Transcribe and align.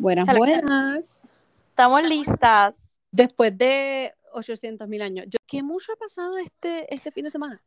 Buenas, 0.00 0.26
Hello. 0.26 0.38
buenas. 0.38 1.34
Estamos 1.68 2.08
listas. 2.08 2.74
Después 3.12 3.56
de 3.58 4.14
800 4.32 4.88
mil 4.88 5.02
años, 5.02 5.26
yo- 5.28 5.36
¿qué 5.46 5.62
mucho 5.62 5.92
ha 5.92 5.96
pasado 5.96 6.38
este, 6.38 6.92
este 6.94 7.12
fin 7.12 7.24
de 7.24 7.30
semana? 7.30 7.60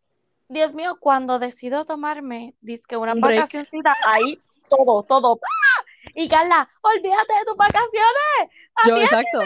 Dios 0.50 0.74
mío, 0.74 0.98
cuando 1.00 1.38
decido 1.38 1.86
tomarme, 1.86 2.56
que 2.88 2.98
una 2.98 3.14
break. 3.14 3.42
vacacioncita, 3.42 3.94
ahí 4.08 4.36
todo, 4.68 5.04
todo. 5.04 5.40
¡ah! 5.44 5.86
Y 6.16 6.28
Carla, 6.28 6.68
olvídate 6.82 7.34
de 7.34 7.46
tus 7.46 7.56
vacaciones. 7.56 8.50
Yo, 8.88 8.98
exacto. 8.98 9.40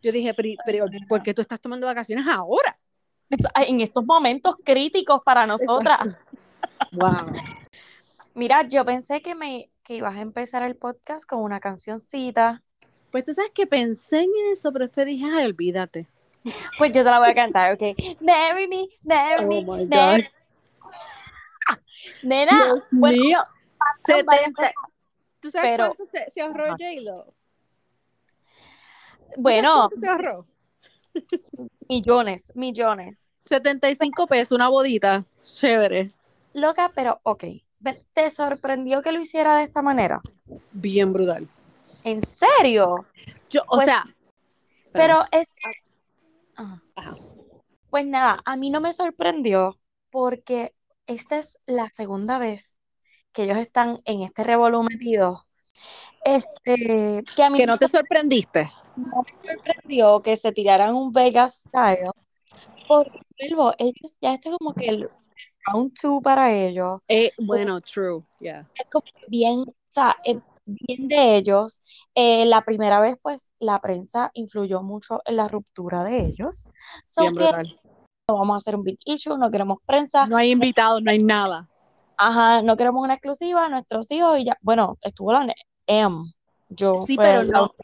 Yo 0.00 0.10
dije, 0.10 0.32
pero, 0.32 0.48
pero 0.64 0.86
¿por 1.06 1.22
qué 1.22 1.34
tú 1.34 1.42
estás 1.42 1.60
tomando 1.60 1.86
vacaciones 1.86 2.26
ahora? 2.26 2.78
En 3.56 3.82
estos 3.82 4.06
momentos 4.06 4.56
críticos 4.64 5.20
para 5.22 5.46
nosotras. 5.46 6.08
Wow. 6.92 7.26
Mira, 8.32 8.62
yo 8.66 8.86
pensé 8.86 9.20
que 9.20 9.34
me 9.34 9.70
que 9.84 9.94
ibas 9.96 10.16
a 10.16 10.20
empezar 10.22 10.62
el 10.62 10.76
podcast 10.76 11.26
con 11.26 11.40
una 11.40 11.60
cancioncita. 11.60 12.62
Pues 13.12 13.24
tú 13.24 13.32
sabes 13.34 13.52
que 13.52 13.66
pensé 13.66 14.20
en 14.22 14.30
eso, 14.52 14.72
pero 14.72 14.86
después 14.86 15.06
dije, 15.06 15.26
ay, 15.32 15.44
olvídate. 15.44 16.08
Pues 16.78 16.92
yo 16.92 17.04
te 17.04 17.10
la 17.10 17.18
voy 17.20 17.28
a 17.30 17.34
cantar, 17.34 17.74
¿ok? 17.74 17.82
Marry 18.20 18.66
me, 18.66 18.88
marry 19.06 19.44
Oh 19.44 19.46
me, 19.48 19.64
my 19.64 19.86
marry- 19.86 20.22
God. 20.22 21.76
Nena, 22.22 22.64
Dios 22.64 22.80
bueno, 22.90 23.22
mío. 23.22 23.38
pasaron 23.78 24.26
varias 24.26 24.46
70. 24.56 24.72
¿Tú 25.40 25.50
sabes 25.50 25.70
pero- 25.70 25.94
cuánto 25.94 26.06
se, 26.06 26.30
se 26.32 26.40
ahorró. 26.42 26.66
J-Lo? 26.70 27.24
¿Tú 27.24 27.32
sabes 29.20 29.36
bueno, 29.36 29.88
cuánto 29.90 29.96
se 30.00 30.08
ahorró? 30.08 30.44
millones, 31.88 32.52
millones. 32.54 33.28
75 33.48 34.26
pesos, 34.26 34.52
una 34.52 34.68
bodita. 34.68 35.24
Chévere. 35.44 36.12
Loca, 36.54 36.90
pero 36.94 37.20
ok. 37.22 37.44
¿Te 38.12 38.30
sorprendió 38.30 39.02
que 39.02 39.12
lo 39.12 39.20
hiciera 39.20 39.56
de 39.56 39.64
esta 39.64 39.82
manera? 39.82 40.20
Bien 40.72 41.12
brutal. 41.12 41.48
¿En 42.02 42.22
serio? 42.24 42.92
Yo, 43.50 43.62
o 43.66 43.76
Pues- 43.76 43.84
sea. 43.86 44.04
Pero 44.92 45.24
es... 45.32 45.48
Ajá. 46.56 46.80
Pues 47.90 48.06
nada, 48.06 48.40
a 48.44 48.56
mí 48.56 48.70
no 48.70 48.80
me 48.80 48.92
sorprendió 48.92 49.78
porque 50.10 50.72
esta 51.06 51.38
es 51.38 51.58
la 51.66 51.88
segunda 51.90 52.38
vez 52.38 52.74
que 53.32 53.44
ellos 53.44 53.58
están 53.58 54.00
en 54.04 54.22
este 54.22 54.44
revolú 54.44 54.82
metidos. 54.82 55.40
Este, 56.24 57.22
que 57.36 57.42
a 57.42 57.50
mí 57.50 57.58
Que 57.58 57.66
no 57.66 57.76
te 57.78 57.88
sorprendiste. 57.88 58.70
no 58.96 59.22
me 59.44 59.52
sorprendió 59.56 60.20
que 60.20 60.36
se 60.36 60.52
tiraran 60.52 60.94
un 60.94 61.12
Vegas 61.12 61.62
style, 61.68 62.10
porque 62.88 63.20
vuelvo, 63.38 63.74
ellos 63.78 64.16
ya 64.20 64.34
esto 64.34 64.50
es 64.52 64.58
como 64.58 64.72
que 64.74 64.86
el 64.88 65.08
round 65.66 65.92
two 66.00 66.20
para 66.22 66.52
ellos, 66.52 67.00
Eh, 67.08 67.32
bueno, 67.38 67.80
true. 67.80 68.22
Yeah. 68.40 68.68
es 68.74 68.86
como 68.90 69.04
bien, 69.28 69.60
o 69.60 69.74
sea, 69.88 70.16
es 70.24 70.42
bien 70.66 71.08
de 71.08 71.36
ellos. 71.36 71.80
Eh, 72.14 72.44
la 72.46 72.62
primera 72.62 73.00
vez, 73.00 73.16
pues, 73.22 73.52
la 73.58 73.80
prensa 73.80 74.30
influyó 74.34 74.82
mucho 74.82 75.20
en 75.24 75.36
la 75.36 75.48
ruptura 75.48 76.04
de 76.04 76.26
ellos. 76.26 76.64
So 77.06 77.22
Bien 77.22 77.32
que 77.34 77.44
brutal. 77.44 77.80
no 78.28 78.38
vamos 78.38 78.54
a 78.54 78.56
hacer 78.58 78.76
un 78.76 78.84
big 78.84 78.98
issue, 79.04 79.36
no 79.38 79.50
queremos 79.50 79.78
prensa, 79.86 80.26
No 80.26 80.36
hay 80.36 80.50
invitados, 80.50 81.02
no 81.02 81.10
hay 81.10 81.18
nada. 81.18 81.68
ajá, 82.16 82.62
no 82.62 82.76
queremos 82.76 83.02
una 83.04 83.14
exclusiva, 83.14 83.68
nuestros 83.68 84.10
hijos 84.10 84.38
y 84.38 84.44
ya, 84.44 84.56
bueno, 84.62 84.96
estuvo 85.02 85.32
la 85.32 85.52
M, 85.86 86.32
yo 86.70 87.04
Sí, 87.06 87.16
pero 87.16 87.42
la 87.42 87.58
no. 87.60 87.74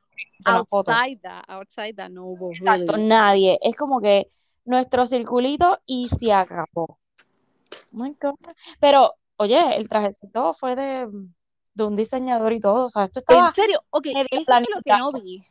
Outside 0.47 1.21
that, 1.21 1.45
outside 1.49 1.95
that 1.97 2.09
no 2.11 2.25
hubo. 2.25 2.53
Exacto, 2.53 2.93
really. 2.93 3.09
nadie. 3.09 3.59
Es 3.61 3.77
como 3.77 4.01
que 4.01 4.27
nuestro 4.65 5.05
circulito 5.05 5.79
y 5.85 6.09
se 6.09 6.33
acabó. 6.33 6.99
Oh 7.73 7.77
my 7.93 8.17
God. 8.21 8.35
Pero, 8.81 9.15
oye, 9.37 9.77
el 9.77 9.89
trajecito 9.89 10.53
fue 10.55 10.77
de, 10.77 11.09
de 11.75 11.85
un 11.85 11.97
diseñador 11.97 12.53
y 12.53 12.61
todo. 12.61 12.87
O 12.87 12.89
sea, 12.89 13.05
esto 13.05 13.21
estaba, 13.21 13.49
En 13.49 13.55
serio, 13.55 13.83
ok, 13.91 14.07
eso 14.31 14.45
fue 14.45 14.61
lo 14.61 14.83
que 14.83 14.97
no 14.97 15.13
vi. 15.13 15.43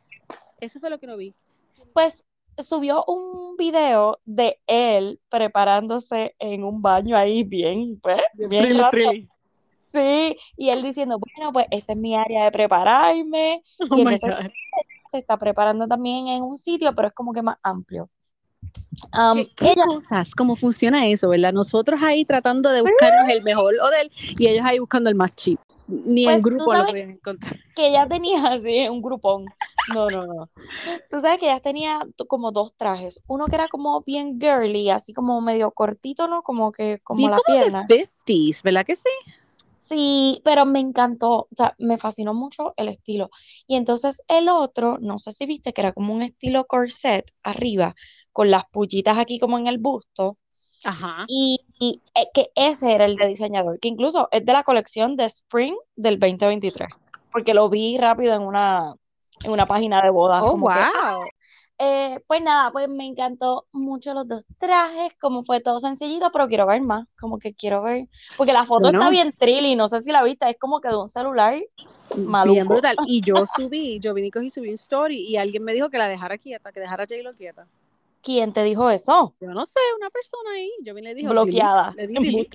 Eso 0.60 0.80
fue 0.80 0.90
lo 0.90 0.98
que 0.98 1.06
no 1.06 1.16
vi. 1.16 1.34
pues, 1.92 2.22
subió 2.58 3.04
un 3.06 3.56
video 3.56 4.18
de 4.26 4.60
él 4.66 5.18
preparándose 5.30 6.34
en 6.38 6.64
un 6.64 6.82
baño 6.82 7.16
ahí 7.16 7.42
bien, 7.42 7.98
pues, 8.00 8.20
bien 8.34 8.78
trilly. 8.90 9.28
Sí, 9.92 10.36
y 10.56 10.68
él 10.68 10.82
diciendo, 10.82 11.18
bueno, 11.18 11.52
pues 11.52 11.66
esta 11.70 11.94
es 11.94 11.98
mi 11.98 12.14
área 12.14 12.44
de 12.44 12.52
prepararme. 12.52 13.62
Oh 13.90 13.96
Y 13.96 14.04
my 14.04 14.14
entonces 14.14 14.46
God. 14.46 14.50
se 15.10 15.18
está 15.18 15.36
preparando 15.36 15.88
también 15.88 16.28
en 16.28 16.42
un 16.44 16.56
sitio, 16.58 16.94
pero 16.94 17.08
es 17.08 17.14
como 17.14 17.32
que 17.32 17.42
más 17.42 17.56
amplio. 17.62 18.08
Um, 19.12 19.38
¿Qué, 19.38 19.48
qué 19.56 19.72
ella, 19.72 19.84
cosas? 19.86 20.34
¿Cómo 20.34 20.56
funciona 20.56 21.06
eso, 21.06 21.28
verdad? 21.30 21.52
Nosotros 21.52 22.00
ahí 22.02 22.24
tratando 22.24 22.70
de 22.70 22.82
buscarnos 22.82 23.28
el 23.30 23.42
mejor 23.42 23.74
hotel 23.82 24.10
y 24.38 24.46
ellos 24.46 24.64
ahí 24.66 24.78
buscando 24.78 25.08
el 25.08 25.16
más 25.16 25.34
cheap. 25.34 25.58
Ni 25.88 26.24
Pues, 26.24 26.36
tú 26.42 26.50
grupo 26.50 26.74
lo 26.74 26.84
podían 26.86 27.10
encontrar. 27.12 27.58
que 27.74 27.88
ella 27.88 28.06
tenía 28.06 28.42
así 28.52 28.88
un 28.88 29.00
grupón. 29.00 29.46
No, 29.94 30.10
no, 30.10 30.26
no. 30.26 30.50
Tú 31.10 31.18
sabes 31.20 31.38
que 31.40 31.46
ella 31.46 31.60
tenía 31.60 31.98
como 32.28 32.52
dos 32.52 32.74
trajes. 32.76 33.20
Uno 33.26 33.46
que 33.46 33.54
era 33.56 33.68
como 33.68 34.02
bien 34.02 34.38
girly, 34.38 34.90
así 34.90 35.12
como 35.14 35.40
medio 35.40 35.70
cortito, 35.70 36.28
¿no? 36.28 36.42
Como 36.42 36.70
que 36.70 36.98
como 37.02 37.18
Bien 37.18 37.30
la 37.30 37.38
como 37.38 37.58
pierna. 37.58 37.86
de 37.88 38.06
50s, 38.26 38.62
¿verdad 38.62 38.84
que 38.84 38.96
sí? 38.96 39.08
Sí, 39.88 40.40
pero 40.44 40.66
me 40.66 40.78
encantó, 40.78 41.30
o 41.32 41.48
sea, 41.56 41.74
me 41.78 41.98
fascinó 41.98 42.32
mucho 42.32 42.74
el 42.76 42.88
estilo. 42.88 43.30
Y 43.66 43.74
entonces 43.74 44.22
el 44.28 44.48
otro, 44.48 44.98
no 45.00 45.18
sé 45.18 45.32
si 45.32 45.46
viste 45.46 45.72
que 45.72 45.80
era 45.80 45.92
como 45.92 46.14
un 46.14 46.22
estilo 46.22 46.66
corset 46.68 47.24
arriba, 47.42 47.96
con 48.32 48.50
las 48.50 48.64
pullitas 48.66 49.18
aquí 49.18 49.38
como 49.38 49.58
en 49.58 49.66
el 49.66 49.78
busto. 49.78 50.38
Ajá. 50.84 51.24
Y, 51.28 51.60
y, 51.78 52.02
eh, 52.14 52.28
que 52.32 52.50
ese 52.54 52.92
era 52.92 53.04
el 53.04 53.16
de 53.16 53.26
diseñador, 53.26 53.78
que 53.80 53.88
incluso 53.88 54.28
es 54.30 54.44
de 54.44 54.52
la 54.52 54.62
colección 54.62 55.16
de 55.16 55.24
Spring 55.24 55.74
del 55.96 56.18
2023, 56.18 56.88
porque 57.32 57.54
lo 57.54 57.68
vi 57.68 57.98
rápido 57.98 58.34
en 58.34 58.42
una, 58.42 58.94
en 59.44 59.50
una 59.50 59.66
página 59.66 60.00
de 60.02 60.10
bodas. 60.10 60.42
Oh, 60.42 60.54
que, 60.54 60.60
wow. 60.60 61.24
eh, 61.78 62.20
pues 62.26 62.42
nada, 62.42 62.70
pues 62.72 62.88
me 62.88 63.04
encantó 63.04 63.66
mucho 63.72 64.14
los 64.14 64.26
dos 64.26 64.42
trajes, 64.58 65.12
como 65.20 65.44
fue 65.44 65.60
todo 65.60 65.78
sencillito, 65.80 66.30
pero 66.32 66.48
quiero 66.48 66.66
ver 66.66 66.80
más, 66.80 67.06
como 67.20 67.38
que 67.38 67.52
quiero 67.52 67.82
ver, 67.82 68.08
porque 68.38 68.54
la 68.54 68.64
foto 68.64 68.88
está 68.88 69.10
bien 69.10 69.32
trilly, 69.32 69.76
no 69.76 69.86
sé 69.86 70.00
si 70.00 70.12
la 70.12 70.22
viste, 70.22 70.48
es 70.48 70.56
como 70.58 70.80
que 70.80 70.88
de 70.88 70.96
un 70.96 71.08
celular 71.08 71.60
maluco. 72.16 72.54
Bien 72.54 72.66
brutal. 72.66 72.96
Y 73.06 73.20
yo 73.20 73.34
subí, 73.56 74.00
yo 74.00 74.14
vine 74.14 74.30
y 74.42 74.50
subí 74.50 74.68
un 74.68 74.74
story 74.74 75.26
y 75.26 75.36
alguien 75.36 75.62
me 75.62 75.74
dijo 75.74 75.90
que 75.90 75.98
la 75.98 76.08
dejara 76.08 76.38
quieta, 76.38 76.72
que 76.72 76.80
dejara 76.80 77.04
a 77.04 77.06
J-Lo 77.06 77.34
quieta. 77.34 77.66
¿Quién 78.22 78.52
te 78.52 78.62
dijo 78.62 78.90
eso? 78.90 79.34
Yo 79.40 79.48
no 79.50 79.64
sé, 79.64 79.80
una 79.96 80.10
persona 80.10 80.50
ahí. 80.52 80.70
Yo 80.82 80.94
vine 80.94 81.10
y 81.10 81.14
le 81.14 81.14
dije, 81.14 81.28
Bloqueada. 81.28 81.92
le 81.96 82.06
di. 82.06 82.48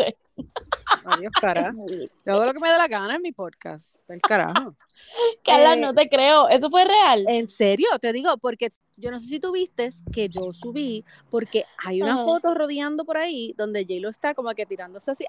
Adiós, 1.06 1.32
carajo. 1.42 1.86
Yo 2.26 2.34
hago 2.34 2.46
lo 2.46 2.54
que 2.54 2.60
me 2.60 2.70
dé 2.70 2.78
la 2.78 2.88
gana 2.88 3.16
en 3.16 3.22
mi 3.24 3.32
podcast. 3.32 4.08
Del 4.08 4.22
carajo. 4.22 4.76
Carla, 5.44 5.74
Eh, 5.74 5.82
no 5.82 5.94
te 5.94 6.08
creo, 6.08 6.48
¿eso 6.50 6.70
fue 6.70 6.86
real? 6.86 7.26
En 7.28 7.48
serio, 7.48 7.88
te 8.00 8.14
digo, 8.14 8.38
porque 8.38 8.70
yo 8.98 9.10
no 9.12 9.20
sé 9.20 9.28
si 9.28 9.40
tú 9.40 9.52
viste 9.52 9.92
que 10.14 10.30
yo 10.30 10.54
subí, 10.54 11.04
porque 11.30 11.66
hay 11.84 12.02
una 12.02 12.18
foto 12.24 12.54
rodeando 12.54 13.04
por 13.04 13.18
ahí 13.18 13.54
donde 13.58 13.84
J-Lo 13.84 14.10
está 14.10 14.34
como 14.36 14.54
que 14.54 14.66
tirándose 14.66 15.12
así. 15.12 15.26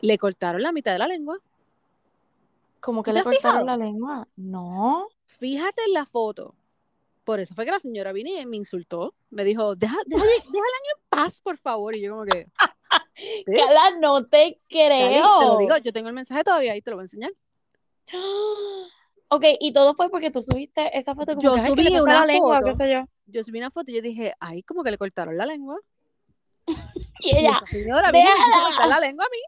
Le 0.00 0.18
cortaron 0.18 0.62
la 0.62 0.72
mitad 0.72 0.92
de 0.92 0.98
la 1.00 1.08
lengua. 1.08 1.38
¿Cómo 2.80 3.02
que 3.02 3.10
¿tú 3.10 3.16
le 3.18 3.24
cortaron 3.24 3.60
fijado? 3.60 3.66
la 3.66 3.76
lengua? 3.76 4.28
No. 4.36 5.08
Fíjate 5.26 5.82
en 5.86 5.94
la 5.94 6.06
foto. 6.06 6.54
Por 7.24 7.40
eso 7.40 7.54
fue 7.54 7.64
que 7.64 7.70
la 7.70 7.80
señora 7.80 8.12
vino 8.12 8.30
y 8.30 8.44
me 8.46 8.56
insultó. 8.56 9.14
Me 9.30 9.44
dijo, 9.44 9.74
deja, 9.76 9.96
al 9.96 10.12
año 10.12 10.24
en 10.24 11.02
paz, 11.08 11.40
por 11.40 11.56
favor. 11.56 11.94
Y 11.96 12.02
yo 12.02 12.12
como 12.12 12.24
que, 12.26 12.46
¿sí? 13.16 13.44
Carla, 13.46 13.98
no 13.98 14.26
te 14.26 14.60
creo. 14.68 15.38
te 15.38 15.44
lo 15.46 15.56
digo, 15.56 15.76
yo 15.78 15.92
tengo 15.92 16.08
el 16.08 16.14
mensaje 16.14 16.44
todavía 16.44 16.76
y 16.76 16.82
te 16.82 16.90
lo 16.90 16.96
voy 16.96 17.02
a 17.02 17.04
enseñar. 17.04 17.32
Ok, 19.28 19.44
y 19.58 19.72
todo 19.72 19.94
fue 19.94 20.10
porque 20.10 20.30
tú 20.30 20.42
subiste 20.42 20.96
esa 20.96 21.14
foto 21.14 21.32
como 21.34 21.40
Yo 21.42 21.54
que, 21.54 21.62
que 21.62 21.68
subí 21.68 21.98
una 21.98 22.20
la 22.20 22.26
lengua, 22.26 22.58
foto. 22.60 22.66
qué 22.68 22.76
sé 22.76 22.92
yo. 22.92 23.00
Yo 23.26 23.42
subí 23.42 23.58
una 23.58 23.70
foto 23.70 23.90
y 23.90 23.94
yo 23.96 24.02
dije, 24.02 24.34
ay, 24.38 24.62
como 24.62 24.84
que 24.84 24.92
le 24.92 24.98
cortaron 24.98 25.36
la 25.36 25.46
lengua. 25.46 25.76
Y 27.20 27.30
Y 27.30 27.36
ella, 27.38 27.52
esa 27.56 27.66
señora 27.66 28.10
y 28.10 28.12
me 28.12 28.22
cortar 28.22 28.88
la 28.88 29.00
lengua 29.00 29.24
a 29.24 29.28
mí. 29.30 29.38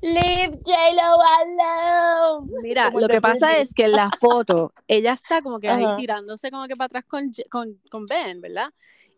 Leave 0.00 0.58
J-Lo 0.64 1.18
alone. 1.40 2.52
Mira, 2.62 2.90
lo 2.90 3.08
que 3.08 3.20
pasa 3.20 3.56
es 3.56 3.74
que 3.74 3.84
en 3.84 3.92
la 3.92 4.10
foto, 4.10 4.72
ella 4.86 5.12
está 5.12 5.42
como 5.42 5.58
que 5.58 5.68
ahí 5.68 5.84
tirándose 5.96 6.50
como 6.50 6.66
que 6.66 6.76
para 6.76 6.86
atrás 6.86 7.04
con, 7.06 7.30
con, 7.50 7.80
con 7.90 8.06
Ben, 8.06 8.40
¿verdad? 8.40 8.72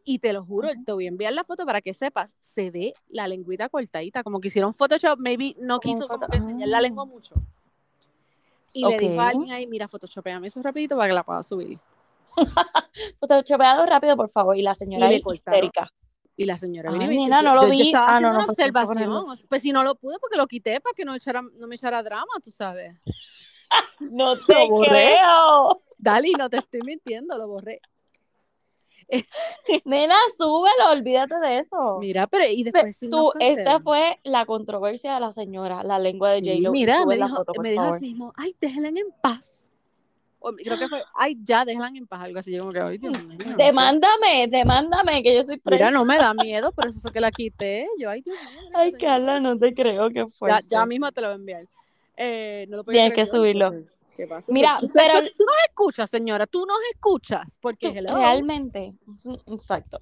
Y 0.05 0.19
te 0.19 0.33
lo 0.33 0.45
juro, 0.45 0.69
te 0.85 0.93
voy 0.93 1.05
a 1.05 1.09
enviar 1.09 1.33
la 1.33 1.45
foto 1.45 1.67
para 1.67 1.81
que 1.81 1.93
sepas, 1.93 2.37
se 2.41 2.71
ve 2.71 2.93
la 3.09 3.29
lengüita 3.29 3.69
cortadita, 3.69 4.23
como 4.23 4.41
que 4.41 4.49
hicieron 4.49 4.75
Photoshop, 4.75 5.19
maybe 5.19 5.55
no 5.59 5.79
quiso 5.79 6.09
como 6.09 6.27
que 6.27 6.39
enseñar 6.39 6.69
la 6.69 6.81
lengua 6.81 7.05
mucho. 7.05 7.35
Y 8.73 8.87
le 8.87 8.99
dijo 8.99 9.21
a 9.21 9.29
alguien 9.29 9.51
ahí, 9.51 9.67
mira, 9.67 9.89
photoshopeame 9.89 10.47
eso 10.47 10.63
rapidito 10.63 10.97
para 10.97 11.09
que 11.09 11.15
la 11.15 11.25
pueda 11.25 11.43
subir. 11.43 11.79
Photoshopeado 13.21 13.85
rápido, 13.87 14.17
por 14.17 14.31
favor. 14.31 14.57
Y 14.57 14.63
la 14.63 14.75
señora 14.75 15.09
le 15.09 15.17
ahí 15.17 15.23
cortaron. 15.23 15.59
histérica. 15.59 15.93
Y 16.43 16.47
la 16.47 16.57
señora 16.57 16.91
vino 16.91 17.13
y 17.13 17.19
me 17.29 17.43
no 17.43 17.55
lo 17.55 17.61
yo- 17.61 17.67
yo 17.67 17.71
vi. 17.71 17.83
estaba 17.83 18.07
Ah, 18.07 18.15
haciendo 18.17 18.29
no, 18.33 18.35
una 18.39 18.47
pues 18.47 18.59
observación. 18.59 19.25
Pues 19.47 19.61
si 19.61 19.73
no 19.73 19.83
lo 19.85 19.95
pude, 19.97 20.19
porque 20.19 20.39
lo 20.39 20.47
quité 20.47 20.81
para 20.81 20.95
que 20.95 21.05
no, 21.05 21.15
echara, 21.15 21.43
no 21.43 21.67
me 21.67 21.75
echara 21.75 22.03
drama, 22.03 22.33
tú 22.43 22.51
sabes. 22.51 22.99
No 24.11 24.35
te 24.47 24.67
borré. 24.71 24.89
creo. 25.19 25.83
Dali, 25.99 26.33
no 26.33 26.49
te 26.49 26.57
estoy 26.57 26.81
mintiendo, 26.83 27.37
lo 27.37 27.47
borré. 27.47 27.83
Nena, 29.85 30.15
súbelo, 30.39 30.93
olvídate 30.93 31.35
de 31.41 31.59
eso. 31.59 31.99
Mira, 31.99 32.27
pero 32.27 32.45
y 32.47 32.63
Ve, 32.65 32.71
después 32.73 32.99
Tú, 33.11 33.33
esta 33.39 33.81
fue 33.81 34.19
la 34.25 34.47
controversia 34.47 35.13
de 35.15 35.21
la 35.21 35.33
señora, 35.33 35.83
la 35.83 35.99
lengua 35.99 36.33
de 36.33 36.41
Sí, 36.41 36.47
J-Lo. 36.57 36.71
mira, 36.73 37.05
me 37.05 37.17
dijo, 37.17 37.37
foto, 37.37 37.53
me 37.61 37.71
dijo 37.71 37.83
así 37.85 38.07
mismo, 38.07 38.33
ay, 38.37 38.57
déjenla 38.59 38.89
en 38.89 38.97
paz. 39.21 39.60
Creo 40.65 40.79
que 40.79 40.89
fue, 40.89 41.03
ay, 41.15 41.37
ya, 41.45 41.65
déjenla 41.65 41.89
en 41.95 42.07
paz, 42.07 42.23
algo 42.23 42.39
así. 42.39 42.53
Yo 42.53 42.61
como 42.63 42.73
que, 42.73 42.81
ay, 42.81 42.99
Dios 42.99 43.25
mío. 43.25 43.37
Demándame, 43.59 44.47
demándame, 44.49 45.23
que 45.23 45.35
yo 45.35 45.43
soy 45.43 45.57
Mira, 45.57 45.63
presa. 45.65 45.91
no 45.91 46.05
me 46.05 46.17
da 46.17 46.33
miedo, 46.35 46.73
por 46.73 46.87
eso 46.87 47.01
fue 47.01 47.13
que 47.13 47.21
la 47.21 47.31
quité. 47.31 47.87
Yo, 47.99 48.09
ay, 48.11 48.23
Dios 48.23 48.37
mío. 48.51 48.61
mira 48.67 48.79
Ay, 48.81 48.93
Carla, 48.93 49.39
no 49.41 49.59
te 49.59 49.75
creo 49.75 50.09
que 50.09 50.21
Ya, 50.21 50.27
fuerte. 50.29 50.67
ya 50.69 50.87
mismo 50.87 51.13
te 51.13 51.21
lo 51.21 51.27
voy 51.29 51.33
a 51.33 51.37
enviar. 51.37 51.65
Eh, 52.17 52.67
no 52.69 52.79
lo 52.79 52.85
Tienes 52.85 53.13
que 53.15 53.25
yo, 53.25 53.31
subirlo. 53.31 53.71
¿Qué 54.17 54.27
pasa? 54.27 54.53
Mira, 54.53 54.79
Tú- 54.81 54.87
pero- 54.93 55.21
tú, 55.23 55.29
tú 55.39 55.45
nos 55.45 55.55
escuchas, 55.69 56.11
señora, 56.11 56.47
tú 56.47 56.65
nos 56.67 56.79
escuchas, 56.93 57.59
porque 57.61 57.89
Tú- 57.89 58.15
realmente, 58.15 58.95
exacto. 59.47 59.99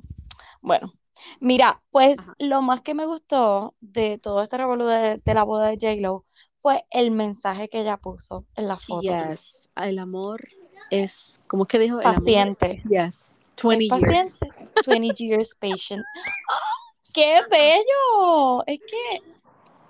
Bueno, 0.60 0.92
mira, 1.40 1.80
pues 1.90 2.18
Ajá. 2.18 2.34
lo 2.38 2.62
más 2.62 2.80
que 2.82 2.94
me 2.94 3.06
gustó 3.06 3.74
de 3.80 4.18
todo 4.18 4.42
este 4.42 4.56
revolú 4.56 4.86
de, 4.86 5.20
de 5.24 5.34
la 5.34 5.44
boda 5.44 5.68
de 5.68 5.74
J-Lo 5.80 6.24
fue 6.60 6.84
el 6.90 7.12
mensaje 7.12 7.68
que 7.68 7.80
ella 7.80 7.96
puso 7.96 8.44
en 8.56 8.66
la 8.66 8.76
foto. 8.76 9.02
Yes, 9.02 9.67
el 9.88 9.98
amor 9.98 10.48
es, 10.90 11.40
¿cómo 11.46 11.64
es 11.64 11.68
que 11.68 11.78
dijo? 11.78 12.00
El 12.00 12.06
amor. 12.06 12.16
Paciente. 12.16 12.82
Yes, 12.88 13.38
20 13.62 13.84
Es 13.84 13.90
years. 13.90 14.00
paciente. 14.38 14.52
20 14.86 15.14
years 15.24 15.54
patient. 15.56 16.02
¡Qué 17.14 17.40
bello! 17.50 18.64
Es 18.66 18.80
que, 18.80 19.20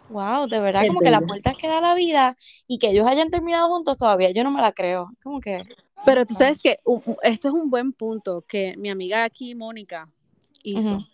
wow, 0.08 0.46
de 0.48 0.60
verdad, 0.60 0.82
Es 0.82 0.88
como 0.88 1.00
que 1.00 1.10
las 1.10 1.20
bello. 1.20 1.28
vueltas 1.28 1.56
que 1.56 1.68
da 1.68 1.80
la 1.80 1.94
vida 1.94 2.36
y 2.66 2.78
que 2.78 2.90
ellos 2.90 3.06
hayan 3.06 3.30
terminado 3.30 3.68
juntos 3.68 3.96
todavía, 3.98 4.30
yo 4.30 4.44
no 4.44 4.50
me 4.50 4.60
la 4.62 4.72
creo. 4.72 5.10
Como 5.22 5.40
que, 5.40 5.62
Pero 6.04 6.24
tú 6.24 6.34
sabes 6.34 6.62
que 6.62 6.78
un- 6.84 7.02
esto 7.22 7.48
es 7.48 7.54
un 7.54 7.70
buen 7.70 7.92
punto 7.92 8.42
que 8.46 8.76
mi 8.76 8.88
amiga 8.88 9.24
aquí, 9.24 9.54
Mónica, 9.54 10.08
hizo. 10.62 10.94
Ujú. 10.94 11.04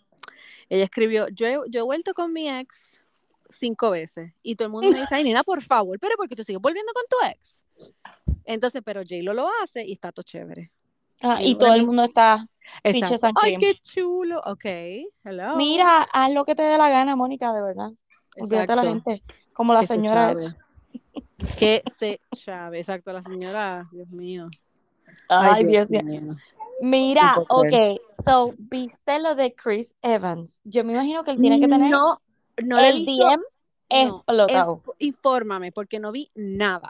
Ella 0.69 0.83
escribió, 0.85 1.27
yo 1.29 1.47
he, 1.47 1.57
yo 1.69 1.79
he 1.79 1.83
vuelto 1.83 2.13
con 2.13 2.31
mi 2.31 2.49
ex 2.49 3.03
cinco 3.49 3.89
veces 3.91 4.31
y 4.43 4.55
todo 4.55 4.67
el 4.67 4.71
mundo 4.71 4.91
me 4.91 4.99
dice, 5.01 5.15
ay, 5.15 5.23
Nina, 5.23 5.43
por 5.43 5.61
favor, 5.61 5.99
pero 5.99 6.15
porque 6.17 6.35
tú 6.35 6.43
sigues 6.43 6.61
volviendo 6.61 6.91
con 6.93 7.03
tu 7.09 7.15
ex. 7.31 7.64
Entonces, 8.45 8.81
pero 8.83 9.01
J-Lo 9.01 9.33
lo 9.33 9.49
hace 9.63 9.85
y 9.85 9.93
está 9.93 10.11
todo 10.11 10.23
chévere. 10.23 10.71
ah, 11.21 11.41
Y 11.41 11.51
y 11.51 11.55
todo 11.55 11.73
el 11.73 11.85
mundo 11.85 12.03
está, 12.03 12.45
Ay, 12.83 13.57
qué 13.59 13.75
chulo. 13.81 14.41
Ok, 14.45 14.65
hello. 15.23 15.55
mira, 15.57 16.03
haz 16.11 16.31
lo 16.31 16.45
que 16.45 16.55
te 16.55 16.63
dé 16.63 16.77
la 16.77 16.89
gana, 16.89 17.15
Mónica, 17.15 17.53
de 17.53 17.61
verdad. 17.61 17.91
Olvídate 18.37 18.71
de 18.71 18.75
la 18.75 18.81
gente, 18.83 19.23
como 19.53 19.73
la 19.73 19.81
Que 19.81 19.87
señora. 19.87 20.33
Que 21.57 21.83
se 21.85 22.19
chave, 22.31 22.79
exacto, 22.79 23.11
la 23.13 23.21
señora, 23.21 23.87
Dios 23.91 24.09
mío. 24.09 24.49
Ay, 25.29 25.65
Dios 25.65 25.89
mío. 25.89 26.03
mío. 26.03 26.35
Mira, 26.81 27.37
ok, 27.49 27.73
so, 28.25 28.53
viste 28.57 29.19
lo 29.19 29.35
de 29.35 29.53
Chris 29.53 29.95
Evans. 30.01 30.59
Yo 30.63 30.83
me 30.83 30.93
imagino 30.93 31.23
que 31.23 31.31
él 31.31 31.41
tiene 31.41 31.59
que 31.59 31.67
tener 31.67 31.89
No, 31.89 32.19
no 32.63 32.79
el. 32.79 33.05
DM 33.05 33.37
no, 33.89 34.17
explotado. 34.17 34.81
Inf- 34.83 34.95
infórmame, 34.99 35.71
porque 35.71 35.99
no 35.99 36.11
vi 36.11 36.31
nada. 36.35 36.89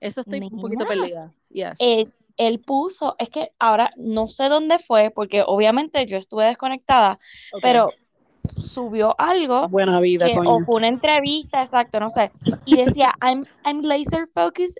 Eso 0.00 0.22
estoy 0.22 0.40
un 0.40 0.60
poquito 0.60 0.86
perdida. 0.86 1.32
Yes. 1.50 1.76
él, 1.78 2.12
él 2.36 2.58
puso, 2.60 3.16
es 3.18 3.28
que 3.28 3.52
ahora 3.58 3.92
no 3.96 4.26
sé 4.26 4.48
dónde 4.48 4.78
fue, 4.78 5.10
porque 5.10 5.42
obviamente 5.46 6.06
yo 6.06 6.16
estuve 6.16 6.46
desconectada, 6.46 7.18
pero 7.60 7.90
subió 8.56 9.14
algo 9.18 9.68
Buena 9.68 10.00
vida, 10.00 10.26
que, 10.26 10.34
coño. 10.34 10.50
o 10.50 10.64
fue 10.64 10.76
una 10.76 10.88
entrevista, 10.88 11.60
exacto, 11.62 12.00
no 12.00 12.08
sé, 12.08 12.30
y 12.64 12.76
decía, 12.76 13.14
I'm, 13.22 13.44
I'm 13.64 13.82
laser 13.82 14.26
focused 14.34 14.78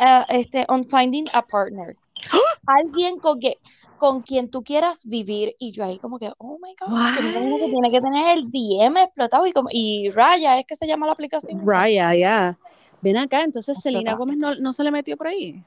uh, 0.00 0.24
este, 0.28 0.66
on 0.68 0.84
finding 0.84 1.26
a 1.32 1.42
partner. 1.42 1.94
Alguien 2.66 3.18
con, 3.18 3.40
que, 3.40 3.56
con 3.96 4.20
quien 4.20 4.50
tú 4.50 4.62
quieras 4.62 5.04
vivir, 5.06 5.54
y 5.58 5.72
yo 5.72 5.84
ahí 5.84 5.98
como 5.98 6.18
que, 6.18 6.30
oh 6.36 6.58
my 6.60 6.74
God, 6.78 7.14
que 7.16 7.70
tiene 7.70 7.90
que 7.90 8.00
tener 8.00 8.36
el 8.36 8.50
DM 8.50 8.98
explotado, 8.98 9.46
y, 9.46 9.52
como, 9.52 9.70
y 9.72 10.10
Raya, 10.10 10.58
es 10.58 10.66
que 10.66 10.76
se 10.76 10.86
llama 10.86 11.06
la 11.06 11.12
aplicación. 11.12 11.66
Raya, 11.66 12.14
ya. 12.14 12.58
Ven 13.02 13.16
acá, 13.16 13.42
entonces 13.44 13.78
Selena 13.80 14.12
Explotado. 14.12 14.18
Gómez 14.18 14.38
no, 14.38 14.54
no 14.56 14.72
se 14.72 14.84
le 14.84 14.90
metió 14.90 15.16
por 15.16 15.28
ahí. 15.28 15.62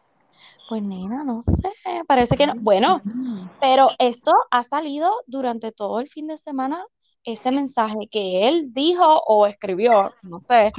Pues 0.69 0.81
nena, 0.83 1.24
no 1.24 1.41
sé, 1.44 1.71
parece 2.07 2.35
que 2.35 2.47
no. 2.47 2.53
Bueno. 2.62 3.01
Pero 3.59 3.89
esto 4.00 4.33
ha 4.51 4.63
salido 4.63 5.12
durante 5.27 5.71
todo 5.71 6.00
el 6.00 6.07
fin 6.09 6.27
de 6.27 6.38
semana, 6.38 6.85
ese 7.24 7.51
mensaje 7.51 8.07
que 8.12 8.47
él 8.47 8.74
dijo 8.74 9.21
o 9.25 9.45
escribió, 9.47 10.13
no 10.24 10.41
sé, 10.41 10.71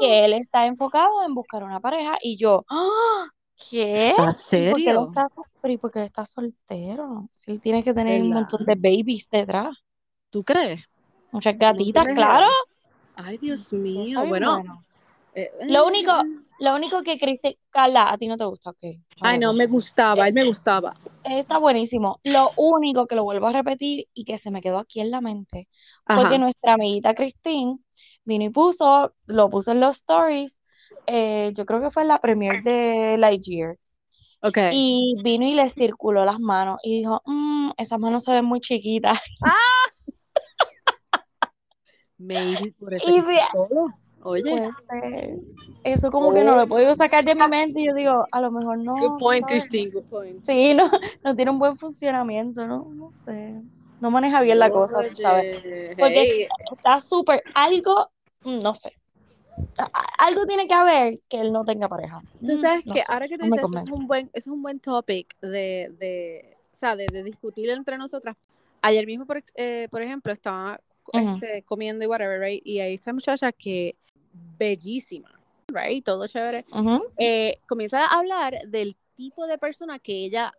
que 0.00 0.24
él 0.24 0.32
está 0.34 0.66
enfocado 0.66 1.22
en 1.24 1.34
buscar 1.34 1.62
una 1.62 1.80
pareja 1.80 2.18
y 2.22 2.36
yo, 2.36 2.64
¡ah! 2.68 3.26
¿qué? 3.70 4.08
¿Estás 4.08 4.42
¿Y 4.50 4.68
por 4.70 4.82
qué 4.82 4.90
él 4.90 4.96
serio? 4.96 5.08
está, 5.08 5.28
sol- 5.28 5.44
pero 5.60 5.74
¿y 5.74 5.78
por 5.78 5.90
qué 5.92 5.98
él 6.00 6.04
está 6.06 6.24
soltero? 6.24 7.28
Si 7.32 7.50
él 7.52 7.60
tiene 7.60 7.82
que 7.82 7.94
tener 7.94 8.22
un 8.22 8.30
montón 8.30 8.64
de 8.66 8.74
babies 8.74 9.28
detrás, 9.30 9.76
¿Tú 10.30 10.42
crees? 10.42 10.82
muchas 11.30 11.54
¿No 11.54 11.60
se 11.60 11.64
gatitas, 11.66 12.06
claro. 12.08 12.46
Ay, 13.16 13.38
Dios 13.38 13.72
está 13.72 13.78
mío. 13.78 14.26
bueno. 14.26 14.84
Eh, 15.34 15.50
Lo 15.68 15.80
eh, 15.84 15.86
único, 15.86 16.12
lo 16.60 16.74
único 16.74 17.02
que 17.02 17.18
Carla, 17.70 18.10
a 18.10 18.18
ti 18.18 18.26
no 18.26 18.36
te 18.36 18.44
gusta, 18.44 18.70
ok. 18.70 18.84
Ay, 19.20 19.38
no, 19.38 19.52
me 19.52 19.66
gustaba, 19.66 20.26
él 20.28 20.34
me 20.34 20.44
gustaba. 20.44 20.94
Está 21.24 21.58
buenísimo. 21.58 22.20
Lo 22.24 22.50
único 22.56 23.06
que 23.06 23.14
lo 23.16 23.24
vuelvo 23.24 23.46
a 23.46 23.52
repetir 23.52 24.06
y 24.14 24.24
que 24.24 24.38
se 24.38 24.50
me 24.50 24.60
quedó 24.60 24.78
aquí 24.78 25.00
en 25.00 25.10
la 25.10 25.20
mente 25.20 25.68
fue 26.06 26.16
que 26.28 26.34
Ajá. 26.34 26.38
nuestra 26.38 26.74
amiguita 26.74 27.14
Christine 27.14 27.78
vino 28.24 28.44
y 28.44 28.50
puso, 28.50 29.14
lo 29.26 29.48
puso 29.48 29.72
en 29.72 29.80
los 29.80 29.96
stories, 29.96 30.60
eh, 31.06 31.52
yo 31.54 31.64
creo 31.66 31.80
que 31.80 31.90
fue 31.90 32.02
en 32.02 32.08
la 32.08 32.20
premiere 32.20 32.60
de 32.62 33.16
Lightyear, 33.18 33.76
Ok. 34.42 34.58
y 34.72 35.14
vino 35.22 35.46
y 35.46 35.54
le 35.54 35.68
circuló 35.70 36.24
las 36.24 36.38
manos 36.40 36.78
y 36.82 36.98
dijo, 36.98 37.22
"Mm, 37.26 37.70
esas 37.78 37.98
manos 37.98 38.24
se 38.24 38.32
ven 38.32 38.44
muy 38.44 38.60
chiquitas. 38.60 39.18
Maybe 42.18 42.72
por 42.78 42.94
eso 42.94 43.10
Y 43.10 43.20
de- 43.20 43.40
solo. 43.52 43.88
Oye, 44.24 44.42
Pues, 44.88 45.40
eso 45.84 46.10
como 46.10 46.32
que 46.32 46.42
no 46.44 46.56
lo 46.56 46.62
he 46.62 46.66
podido 46.66 46.94
sacar 46.94 47.24
de 47.24 47.34
mi 47.34 47.46
mente 47.48 47.80
y 47.80 47.86
yo 47.86 47.94
digo, 47.94 48.26
a 48.30 48.40
lo 48.40 48.50
mejor 48.50 48.78
no, 48.78 48.94
good 48.94 49.18
point. 49.18 49.46
Christine, 49.46 49.90
good 49.90 50.04
point. 50.04 50.44
Sí, 50.44 50.74
no, 50.74 50.90
no 51.22 51.36
tiene 51.36 51.50
un 51.50 51.58
buen 51.58 51.76
funcionamiento, 51.76 52.66
no, 52.66 52.86
no 52.94 53.12
sé, 53.12 53.54
no 54.00 54.10
maneja 54.10 54.40
bien 54.40 54.58
la 54.58 54.70
cosa, 54.70 55.02
sabes. 55.20 55.62
Porque 55.98 56.20
hey, 56.20 56.46
está 56.72 57.00
súper, 57.00 57.42
algo, 57.54 58.10
mm, 58.44 58.60
no 58.60 58.74
sé, 58.74 58.92
algo 60.18 60.46
tiene 60.46 60.66
que 60.66 60.74
haber 60.74 61.20
que 61.28 61.40
él 61.40 61.52
no 61.52 61.64
tenga 61.64 61.88
pareja. 61.88 62.22
Tú 62.44 62.52
Mm, 62.52 62.60
sabes 62.60 62.84
no 62.86 62.94
que 62.94 63.00
sé, 63.00 63.06
ahora 63.12 63.28
que 63.28 63.36
tú 63.38 63.44
no 63.44 63.56
dices, 63.56 63.70
eso 63.70 63.78
es 63.84 63.90
un 63.90 64.06
buen, 64.06 64.26
eso 64.32 64.50
es 64.50 64.54
un 64.54 64.62
buen 64.62 64.80
topic 64.80 65.36
de, 65.40 65.92
de, 65.98 66.56
o 66.72 66.76
sea, 66.76 66.96
de, 66.96 67.10
de 67.10 67.22
discutir 67.22 67.68
entre 67.70 67.98
nosotras. 67.98 68.36
Ayer 68.82 69.06
mismo, 69.06 69.26
por, 69.26 69.42
eh, 69.56 69.88
por 69.90 70.02
ejemplo, 70.02 70.32
estaba 70.32 70.80
este, 71.12 71.62
comiendo 71.64 72.04
y 72.04 72.06
whatever, 72.06 72.40
right? 72.40 72.62
Y 72.64 72.80
ahí 72.80 72.94
esta 72.94 73.12
muchacha 73.12 73.52
que 73.52 73.96
bellísima, 74.58 75.30
right? 75.68 76.04
Todo 76.04 76.26
chévere. 76.26 76.64
Ujú. 76.72 77.04
eh, 77.16 77.56
comienza 77.68 78.04
a 78.06 78.18
hablar 78.18 78.54
del 78.68 78.96
tipo 79.14 79.46
de 79.46 79.58
persona 79.58 79.98
que 79.98 80.12
ella, 80.24 80.52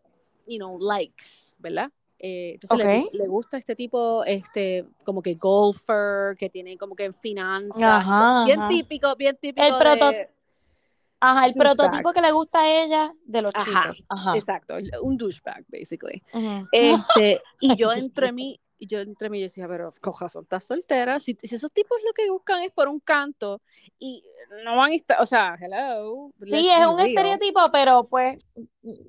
you 0.47 0.57
know, 0.57 0.79
likes, 0.79 1.53
¿verdad? 1.59 1.91
Eh, 2.17 2.51
entonces 2.53 2.77
le, 2.77 2.99
Ok. 3.03 3.09
le 3.13 3.27
gusta 3.27 3.57
este 3.57 3.75
tipo, 3.75 4.23
este, 4.23 4.85
como 5.03 5.21
que 5.21 5.35
golfer, 5.35 6.37
que 6.37 6.49
tiene 6.49 6.77
como 6.77 6.95
que 6.95 7.11
finanzas, 7.13 7.83
Ajá, 7.83 8.45
bien 8.45 8.59
ajá. 8.59 8.67
típico, 8.69 9.15
bien 9.17 9.37
típico 9.39 9.65
El 9.65 9.73
proto- 9.73 10.09
de, 10.11 10.29
Ajá, 11.19 11.47
el 11.47 11.53
prototipo 11.55 12.13
que 12.13 12.21
le 12.21 12.31
gusta 12.31 12.61
a 12.61 12.83
ella 12.83 13.13
de 13.25 13.41
los 13.41 13.51
Ajá, 13.55 13.65
chicos. 13.91 14.05
Ajá. 14.09 14.37
exacto, 14.37 14.75
un 15.01 15.17
douchebag, 15.17 15.65
basically. 15.67 16.21
Este, 16.71 17.41
y 17.59 17.75
yo 17.75 17.91
entre 17.93 18.31
mí, 18.31 18.59
y 18.77 18.87
yo 18.87 18.99
entre 18.99 19.29
mí 19.29 19.41
decía, 19.41 19.67
pero 19.67 19.93
coja, 20.01 20.29
son 20.29 20.43
estás 20.43 20.65
soltera, 20.65 21.19
si, 21.19 21.37
si 21.41 21.55
esos 21.55 21.71
tipos 21.71 21.97
lo 22.05 22.13
que 22.13 22.29
buscan 22.29 22.61
es 22.63 22.71
por 22.71 22.87
un 22.87 22.99
canto 22.99 23.61
y 23.99 24.23
no 24.63 24.75
van 24.77 24.91
a 24.91 24.95
estar, 24.95 25.21
o 25.21 25.25
sea, 25.25 25.55
hello. 25.59 26.31
Sí, 26.41 26.69
es 26.69 26.85
un 26.85 26.99
estereotipo, 26.99 27.59
pero 27.71 28.05
pues 28.05 28.37
eh, 28.55 28.63
eh, 28.83 28.99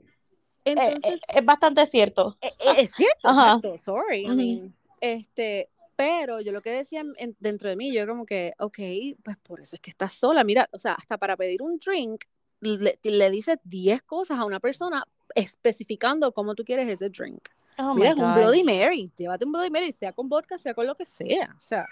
Entonces, 0.65 1.21
es 1.35 1.45
bastante 1.45 1.87
cierto. 1.87 2.37
Eh, 2.41 2.49
eh, 2.61 2.75
Es 2.79 2.93
cierto, 2.95 3.29
Ajá. 3.29 3.57
exacto, 3.57 3.79
sorry, 3.79 4.23
I 4.25 4.27
Ujú. 4.31 4.37
mean, 4.37 4.77
este, 5.01 5.69
pero 5.97 6.41
yo 6.41 6.53
lo 6.53 6.63
que 6.63 6.71
decía 6.71 7.01
en- 7.01 7.15
en- 7.19 7.37
dentro 7.41 7.69
de 7.69 7.77
mí, 7.77 7.93
yo 7.93 8.07
como 8.07 8.27
que, 8.27 8.53
ok, 8.59 8.79
pues 9.23 9.37
por 9.39 9.61
eso 9.61 9.77
es 9.77 9.83
que 9.83 9.91
estás 9.91 10.13
sola, 10.15 10.45
mira, 10.45 10.69
o 10.73 10.79
sea, 10.79 10.93
hasta 10.95 11.19
para 11.19 11.37
pedir 11.37 11.63
un 11.63 11.79
drink, 11.79 12.25
le, 12.61 12.99
le 13.03 13.31
dices 13.31 13.59
10 13.65 14.03
cosas 14.03 14.39
a 14.39 14.45
una 14.45 14.61
persona 14.61 15.05
especificando 15.35 16.33
cómo 16.33 16.55
tú 16.55 16.65
quieres 16.65 16.89
ese 16.89 17.11
drink. 17.11 17.49
Oh 17.79 17.95
mira, 17.95 18.11
es 18.11 18.17
un. 18.17 18.35
Bloody 18.35 18.65
Mary, 18.65 19.11
llévate 19.17 19.45
un 19.45 19.53
Bloody 19.53 19.71
Mary, 19.71 19.93
sea 19.93 20.13
con 20.13 20.29
vodka, 20.29 20.57
sea 20.59 20.75
con 20.75 20.87
lo 20.87 20.95
que 20.95 21.05
sea, 21.05 21.55
o 21.57 21.61
sea. 21.61 21.87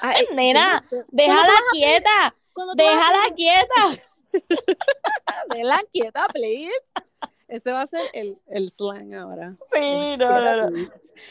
ay, 0.00 0.26
Nena, 0.34 0.74
no 0.74 0.78
sé. 0.80 0.96
¿Cuándo 0.96 1.10
Déjala 1.12 1.44
tú 1.44 1.52
a 1.66 1.70
quieta, 1.72 2.34
tú 2.54 2.62
a 2.70 2.74
déjala 2.74 3.18
pedir- 3.24 3.34
quieta. 3.36 4.02
Déjala 5.48 5.80
quieta, 5.92 6.26
please. 6.32 6.72
Ese 7.48 7.72
va 7.72 7.82
a 7.82 7.86
ser 7.86 8.02
el, 8.12 8.38
el 8.46 8.70
slang 8.70 9.12
ahora. 9.14 9.56
Sí, 9.72 10.16
no, 10.18 10.28
no, 10.28 10.70
no. 10.70 10.86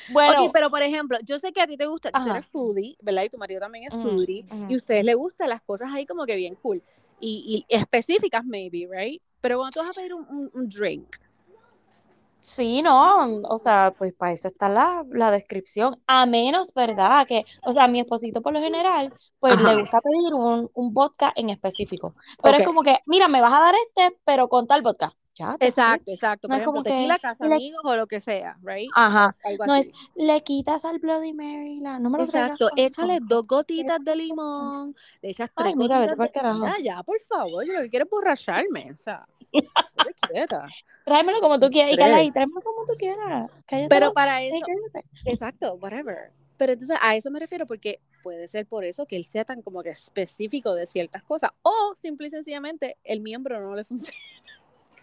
Bueno, 0.09 0.43
Ok, 0.45 0.51
pero 0.53 0.69
por 0.69 0.81
ejemplo, 0.81 1.17
yo 1.23 1.39
sé 1.39 1.53
que 1.53 1.61
a 1.61 1.67
ti 1.67 1.77
te 1.77 1.85
gusta, 1.85 2.11
tú 2.11 2.17
Ajá. 2.17 2.31
eres 2.31 2.45
foodie, 2.47 2.97
¿verdad? 3.01 3.23
Y 3.23 3.29
tu 3.29 3.37
marido 3.37 3.61
también 3.61 3.85
es 3.85 3.93
Ujú, 3.95 4.09
foodie, 4.09 4.43
ujú. 4.51 4.65
y 4.69 4.73
a 4.73 4.77
ustedes 4.77 5.05
les 5.05 5.15
gustan 5.15 5.47
las 5.49 5.61
cosas 5.61 5.89
ahí 5.93 6.05
como 6.05 6.25
que 6.25 6.35
bien 6.35 6.55
cool. 6.55 6.83
Y, 7.21 7.65
y 7.69 7.73
específicas, 7.73 8.43
maybe, 8.45 8.87
right? 8.91 9.21
Pero 9.39 9.57
cuando 9.59 9.71
tú 9.71 9.79
vas 9.79 9.89
a 9.89 9.93
pedir 9.93 10.13
un, 10.13 10.25
un- 10.29 10.51
un 10.53 10.67
drink, 10.69 11.15
Sí, 12.41 12.81
no, 12.81 13.25
o 13.25 13.57
sea, 13.57 13.93
pues 13.97 14.13
para 14.13 14.31
eso 14.31 14.47
está 14.47 14.69
la, 14.69 15.03
la 15.11 15.29
descripción, 15.29 16.01
a 16.07 16.25
menos, 16.25 16.73
¿verdad? 16.73 17.27
Que, 17.27 17.43
o 17.65 17.73
sea, 17.73 17.83
a 17.83 17.87
mi 17.89 17.99
esposito 17.99 18.41
por 18.41 18.53
lo 18.53 18.61
general, 18.61 19.13
pues 19.39 19.59
le 19.61 19.75
gusta 19.75 19.99
pedir 19.99 20.33
un, 20.33 20.69
un 20.73 20.93
vodka 20.93 21.33
en 21.35 21.49
específico, 21.49 22.15
pero 22.41 22.57
es 22.57 22.63
como 22.63 22.81
que, 22.81 22.99
mira, 23.07 23.27
me 23.27 23.41
vas 23.41 23.53
a 23.53 23.59
dar 23.59 23.75
este, 23.75 24.17
pero 24.23 24.47
con 24.47 24.67
tal 24.67 24.81
vodka, 24.81 25.13
ya. 25.35 25.57
Exacto, 25.59 26.11
exacto. 26.11 26.47
No 26.47 26.53
Por 26.53 26.57
es 26.57 26.61
ejemplo, 26.61 26.71
como 26.71 26.83
que, 26.83 26.89
tequila, 26.91 27.19
casa 27.19 27.45
le, 27.45 27.55
amigos 27.55 27.81
o 27.83 27.95
lo 27.95 28.07
que 28.07 28.21
sea, 28.21 28.57
right? 28.63 28.89
ajá, 28.95 29.35
Algo 29.43 29.65
no 29.65 29.75
es, 29.75 29.91
le 30.15 30.41
quitas 30.41 30.85
al 30.85 30.99
Bloody 30.99 31.33
Mary, 31.33 31.77
la, 31.77 31.99
no 31.99 32.09
me 32.09 32.19
lo 32.19 32.23
Exacto. 32.23 32.69
Échale 32.75 33.17
dos 33.27 33.47
gotitas 33.47 34.03
de 34.03 34.15
limón, 34.15 34.95
le 35.21 35.29
echas 35.29 35.51
Ay, 35.55 35.73
tres 35.73 35.75
mira, 35.75 35.99
vete 35.99 36.15
gotitas 36.15 36.43
de. 36.43 36.53
Mira, 36.53 36.79
ya, 36.81 37.03
por 37.03 37.19
favor, 37.21 37.65
yo 37.65 37.73
lo 37.73 37.81
que 37.81 37.89
quiero 37.89 38.05
es 38.05 38.11
borracharme. 38.11 38.91
O 38.93 38.97
sea, 38.97 39.27
Tráemelo 41.05 41.39
como 41.41 41.59
tú 41.59 41.69
quieras, 41.69 41.93
y 41.93 41.97
Carla, 41.97 42.31
tráemelo 42.31 42.61
como 42.61 42.85
tú 42.85 42.93
quieras, 42.97 43.49
cállate 43.65 43.89
Pero 43.89 44.13
para 44.13 44.41
eso, 44.41 44.57
cállate. 44.65 45.07
exacto, 45.25 45.73
whatever. 45.75 46.31
Pero 46.57 46.73
entonces 46.73 46.97
a 47.01 47.15
eso 47.15 47.31
me 47.31 47.39
refiero 47.39 47.65
porque 47.65 48.01
puede 48.21 48.47
ser 48.47 48.65
por 48.65 48.83
eso 48.83 49.05
que 49.05 49.15
él 49.15 49.25
sea 49.25 49.45
tan 49.45 49.61
como 49.61 49.81
que 49.81 49.89
específico 49.89 50.73
de 50.73 50.85
ciertas 50.85 51.23
cosas 51.23 51.51
o 51.61 51.93
simple 51.95 52.27
y 52.27 52.29
sencillamente 52.29 52.97
el 53.03 53.21
miembro 53.21 53.61
no 53.61 53.75
le 53.75 53.85
funciona. 53.85 54.19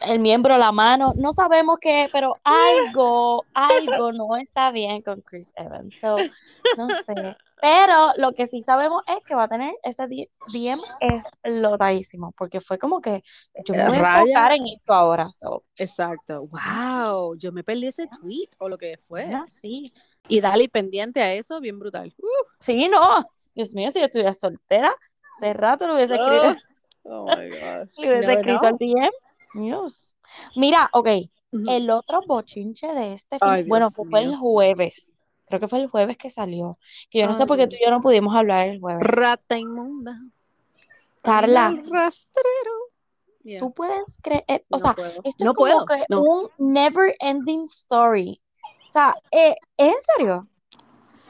El 0.00 0.18
miembro, 0.18 0.56
la 0.58 0.72
mano, 0.72 1.12
no 1.16 1.32
sabemos 1.32 1.78
qué, 1.80 2.08
pero 2.12 2.34
algo, 2.44 3.44
algo 3.54 4.12
no 4.12 4.36
está 4.36 4.70
bien 4.70 5.00
con 5.00 5.20
Chris 5.22 5.52
Evans. 5.56 5.94
So, 6.00 6.16
no 6.76 6.88
sé. 7.06 7.36
Pero 7.60 8.12
lo 8.18 8.32
que 8.32 8.46
sí 8.46 8.60
sabemos 8.62 9.02
es 9.06 9.24
que 9.24 9.34
va 9.34 9.44
a 9.44 9.48
tener 9.48 9.74
ese 9.82 10.06
DM 10.06 10.78
explotadísimo, 11.00 12.32
porque 12.36 12.60
fue 12.60 12.78
como 12.78 13.00
que 13.00 13.22
yo 13.64 13.74
me 13.74 13.86
voy 13.88 13.96
a 13.96 14.20
enfocar 14.20 14.52
en 14.52 14.66
esto 14.66 14.92
ahora. 14.92 15.30
So, 15.32 15.64
Exacto. 15.78 16.46
Wow, 16.48 17.36
yo 17.36 17.52
me 17.52 17.64
perdí 17.64 17.86
ese 17.86 18.08
tweet 18.08 18.50
o 18.58 18.68
lo 18.68 18.76
que 18.76 18.98
fue. 19.08 19.24
ah, 19.32 19.44
sí. 19.46 19.92
Y 20.28 20.40
dale 20.40 20.68
pendiente 20.68 21.22
a 21.22 21.32
eso, 21.32 21.60
bien 21.60 21.78
brutal. 21.78 22.12
Uh, 22.18 22.26
Sí, 22.60 22.88
no. 22.88 23.24
Dios 23.54 23.74
mío, 23.74 23.90
si 23.90 24.00
yo 24.00 24.04
estuviera 24.04 24.34
soltera, 24.34 24.94
hace 25.36 25.54
rato 25.54 25.86
lo 25.86 25.94
hubiese 25.94 26.14
escrito, 26.16 26.56
oh 27.04 27.24
my 27.24 27.48
gosh. 27.48 27.98
le 27.98 28.08
hubiese 28.08 28.20
Never 28.20 28.38
escrito 28.38 28.66
al. 28.66 28.76
DM. 28.76 29.10
Dios. 29.60 30.16
Mira, 30.54 30.88
ok, 30.92 31.08
el 31.68 31.90
otro 31.90 32.20
bochinche 32.26 32.88
de 32.88 33.14
este 33.14 33.38
Ay, 33.40 33.64
bueno, 33.64 33.90
fue 33.90 34.06
el 34.22 34.36
jueves. 34.36 35.16
Creo 35.46 35.60
que 35.60 35.68
fue 35.68 35.80
el 35.80 35.88
jueves 35.88 36.16
que 36.16 36.28
salió. 36.30 36.76
Que 37.10 37.20
yo 37.20 37.26
no 37.26 37.34
sé 37.34 37.46
por 37.46 37.56
qué 37.56 37.66
tú 37.68 37.76
y 37.80 37.84
yo 37.84 37.90
no 37.90 38.00
pudimos 38.00 38.34
hablar 38.34 38.68
el 38.68 38.80
jueves. 38.80 39.02
Rata 39.06 39.56
inmunda. 39.56 40.18
Carla. 41.22 41.66
Animal 41.66 41.90
rastrero. 41.90 42.72
Yeah. 43.42 43.60
Tú 43.60 43.72
puedes 43.72 44.18
creer, 44.22 44.44
eh, 44.48 44.64
o 44.70 44.76
No 44.76 44.78
sea, 44.80 44.94
puedo. 44.94 45.20
esto 45.22 45.44
No 45.44 45.50
es 45.52 45.56
como 45.56 45.84
puedo, 45.84 45.86
que 45.86 46.04
no. 46.08 46.20
un 46.20 46.48
never 46.58 47.14
ending 47.20 47.62
story. 47.62 48.40
O 48.86 48.90
sea, 48.90 49.14
eh, 49.30 49.54
¿es 49.76 49.88
en 49.88 49.94
serio? 50.16 50.40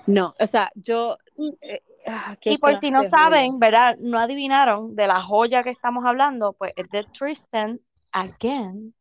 No, 0.06 0.34
o 0.38 0.46
sea, 0.46 0.70
yo. 0.76 1.18
Y, 1.36 1.58
eh, 1.60 1.82
ah, 2.06 2.36
y 2.42 2.56
por 2.56 2.76
si 2.76 2.90
no 2.90 3.02
saben, 3.02 3.58
¿verdad? 3.58 3.96
No 3.98 4.18
adivinaron 4.18 4.94
de 4.96 5.06
la 5.06 5.20
joya 5.20 5.62
que 5.62 5.68
estamos 5.70 6.04
hablando, 6.06 6.54
pues 6.54 6.72
es 6.76 6.88
de 6.90 7.02
Tristan 7.04 7.80
again. 8.16 8.94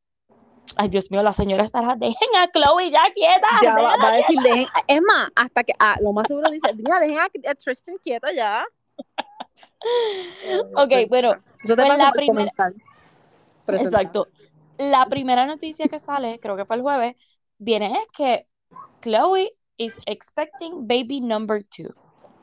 Ay, 0.76 0.90
Dios 0.90 1.12
mío, 1.12 1.22
la 1.22 1.32
señora 1.32 1.64
estará, 1.64 1.96
dejen 1.96 2.30
a 2.38 2.48
Chloe 2.52 2.90
ya 2.90 3.04
quieta. 3.14 3.48
Ya 3.62 3.76
va, 3.76 3.94
a 3.94 4.16
decir, 4.16 4.40
dejen, 4.42 4.68
es 4.88 5.02
más, 5.02 5.30
hasta 5.36 5.64
que, 5.64 5.74
ah, 5.80 5.96
lo 6.02 6.12
más 6.12 6.28
seguro 6.28 6.50
dice, 6.50 6.74
mira, 6.74 7.00
dejen 7.00 7.20
a, 7.20 7.26
a 7.52 7.56
Tristan 7.56 7.98
quieta 8.02 8.34
ya. 8.34 8.66
Ok, 10.76 11.08
bueno, 11.08 11.34
Eso 11.64 11.76
te 11.76 11.86
pues 11.86 11.98
la 11.98 12.12
primera-. 12.12 12.52
Exacto. 13.68 14.28
La 14.78 15.06
primera 15.06 15.46
noticia 15.46 15.88
que 15.88 16.00
sale, 16.00 16.40
creo 16.40 16.58
que 16.58 16.66
fue 16.66 16.76
el 16.76 16.82
jueves, 16.82 17.16
viene 17.58 18.00
es 18.00 18.08
que 18.12 18.48
Chloe 19.02 19.52
is 19.78 20.00
expecting 20.06 20.88
baby 20.88 21.22
number 21.22 21.64
two. 21.64 21.92